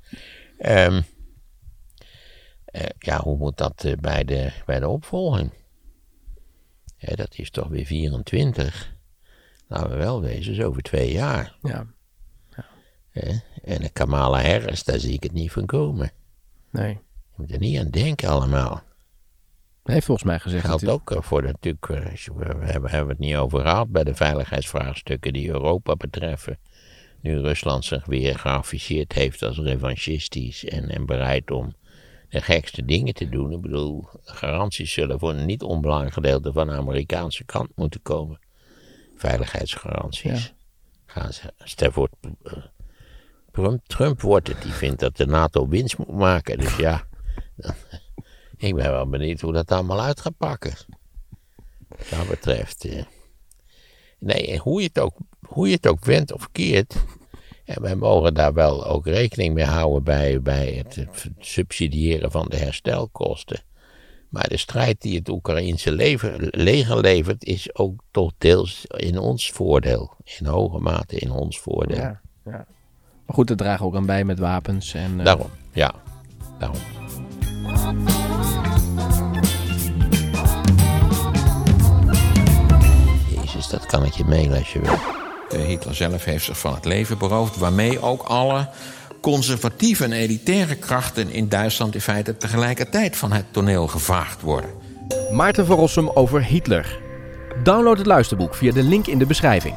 Um, 0.60 1.04
ja, 2.98 3.22
hoe 3.22 3.38
moet 3.38 3.58
dat 3.58 3.84
uh, 3.84 3.94
bij, 3.94 4.24
de, 4.24 4.52
bij 4.66 4.80
de 4.80 4.88
opvolging? 4.88 5.52
Dat 7.00 7.38
is 7.38 7.50
toch 7.50 7.68
weer 7.68 7.86
24. 7.86 8.96
Nou, 9.68 9.90
we 9.90 9.96
wel 9.96 10.22
wezen, 10.22 10.54
is 10.54 10.62
over 10.62 10.82
twee 10.82 11.12
jaar. 11.12 11.58
Ja. 11.62 11.88
ja. 13.12 13.42
en 13.64 13.82
de 13.82 13.90
Kamala 13.90 14.42
Harris, 14.42 14.84
daar 14.84 15.00
zie 15.00 15.14
ik 15.14 15.24
het 15.24 15.32
niet 15.32 15.52
van 15.52 15.66
komen. 15.66 16.12
Nee. 16.70 17.00
Je 17.42 17.48
moet 17.48 17.56
er 17.56 17.68
niet 17.68 17.80
aan 17.80 17.90
denken 17.90 18.30
allemaal. 18.30 18.84
Hij 19.84 20.02
volgens 20.02 20.28
mij 20.28 20.40
gezegd. 20.40 20.66
Geldt 20.66 20.88
ook 20.88 21.12
eh, 21.12 21.22
voor 21.22 21.44
natuurlijk, 21.44 21.86
we 21.86 22.44
hebben, 22.66 22.90
hebben 22.90 23.10
het 23.10 23.20
niet 23.20 23.36
over 23.36 23.62
gehad 23.62 23.90
bij 23.90 24.04
de 24.04 24.16
veiligheidsvraagstukken 24.16 25.34
die 25.34 25.50
Europa 25.50 25.96
betreffen. 25.96 26.60
Nu 27.22 27.40
Rusland 27.40 27.86
zich 27.86 28.06
weer 28.06 28.40
geafficheerd 28.40 29.14
heeft 29.14 29.44
als 29.44 29.58
revanchistisch 29.58 30.66
en, 30.66 30.90
en 30.90 31.06
bereid 31.06 31.52
om 31.52 31.74
de 32.30 32.42
gekste 32.42 32.86
dingen 32.86 33.14
te 33.14 33.30
doen. 33.30 33.52
Ik 33.52 33.62
bedoel, 33.62 34.06
garanties 34.24 34.94
zullen 34.94 35.20
voor 35.20 35.30
een 35.30 35.46
niet 35.46 35.62
onbelangrijk 35.62 36.14
gedeelte 36.14 36.52
van 36.54 36.68
de 36.68 36.74
Amerikaanse 36.74 37.44
kant 37.44 37.70
moeten 37.76 38.02
komen. 38.02 38.40
Veiligheidsgaranties. 39.16 40.46
Ja. 40.46 40.54
Gaan 41.06 41.34
ze, 41.34 41.54
stel 41.58 41.92
voor, 41.92 42.10
Trump, 43.52 43.86
Trump 43.88 44.22
wordt 44.22 44.48
het, 44.48 44.62
die 44.62 44.72
vindt 44.72 45.00
dat 45.00 45.18
de 45.18 45.26
NATO 45.26 45.68
winst 45.68 45.98
moet 45.98 46.16
maken. 46.16 46.58
Dus 46.58 46.76
ja, 46.76 47.08
ik 48.58 48.76
ben 48.76 48.92
wel 48.92 49.10
benieuwd 49.10 49.42
hoe 49.42 49.54
dat 49.54 49.72
allemaal 49.72 50.02
uit 50.02 50.22
gaat 50.22 50.38
pakken. 50.38 50.74
Wat 51.88 52.10
dat 52.10 52.28
betreft. 52.28 52.86
Eh. 52.86 53.04
Nee, 54.20 54.58
hoe 54.58 54.82
je, 54.82 54.88
het 54.88 55.00
ook, 55.00 55.16
hoe 55.46 55.68
je 55.68 55.76
het 55.76 55.88
ook 55.88 56.06
wendt 56.06 56.32
of 56.32 56.52
keert. 56.52 56.96
En 57.66 57.82
wij 57.82 57.96
mogen 57.96 58.34
daar 58.34 58.54
wel 58.54 58.86
ook 58.86 59.06
rekening 59.06 59.54
mee 59.54 59.66
houden 59.66 60.04
bij, 60.04 60.42
bij 60.42 60.84
het 60.86 61.06
subsidiëren 61.40 62.32
van 62.32 62.46
de 62.50 62.58
herstelkosten. 62.58 63.64
Maar 64.30 64.48
de 64.48 64.58
strijd 64.58 65.02
die 65.02 65.18
het 65.18 65.30
Oekraïnse 65.30 65.92
leger 66.52 67.00
levert, 67.02 67.44
is 67.44 67.76
ook 67.76 68.04
toch 68.12 68.32
deels 68.38 68.86
in 68.86 69.18
ons 69.18 69.52
voordeel. 69.52 70.12
In 70.40 70.46
hoge 70.46 70.80
mate 70.80 71.16
in 71.16 71.32
ons 71.32 71.60
voordeel. 71.60 71.98
Ja, 71.98 72.22
ja. 72.46 72.66
Maar 73.26 73.36
goed, 73.36 73.50
het 73.50 73.58
dragen 73.58 73.86
ook 73.86 73.96
aan 73.96 74.06
bij 74.06 74.24
met 74.24 74.40
wapens. 74.40 74.94
En, 74.94 75.20
uh... 75.20 75.26
Daarom, 75.26 75.50
ja. 75.72 75.94
Daarom. 76.60 77.01
Jezus, 83.30 83.68
dat 83.68 83.86
kan 83.86 84.06
ik 84.06 84.14
je 84.14 84.26
mailen 84.26 84.58
als 84.58 84.74
je 84.74 84.80
wil. 84.80 85.20
Hitler 85.60 85.96
zelf 85.96 86.24
heeft 86.24 86.46
zich 86.46 86.60
van 86.60 86.74
het 86.74 86.86
leven 86.86 87.18
beroofd, 87.18 87.58
waarmee 87.58 88.02
ook 88.02 88.22
alle 88.22 88.70
conservatieve 89.22 90.04
en 90.04 90.12
elitaire 90.12 90.76
krachten 90.76 91.30
in 91.30 91.50
Duitsland 91.50 91.96
in 91.96 92.02
feite 92.02 92.38
tegelijkertijd 92.38 93.18
van 93.18 93.32
het 93.32 93.46
toneel 93.52 93.88
gevaagd 93.88 94.42
worden. 94.42 94.70
Maarten 95.32 95.66
van 95.66 95.78
Rossum 95.78 96.10
over 96.10 96.44
Hitler. 96.44 97.00
Download 97.64 97.98
het 97.98 98.08
luisterboek 98.08 98.56
via 98.56 98.72
de 98.72 98.84
link 98.84 99.08
in 99.08 99.18
de 99.18 99.26
beschrijving. 99.26 99.76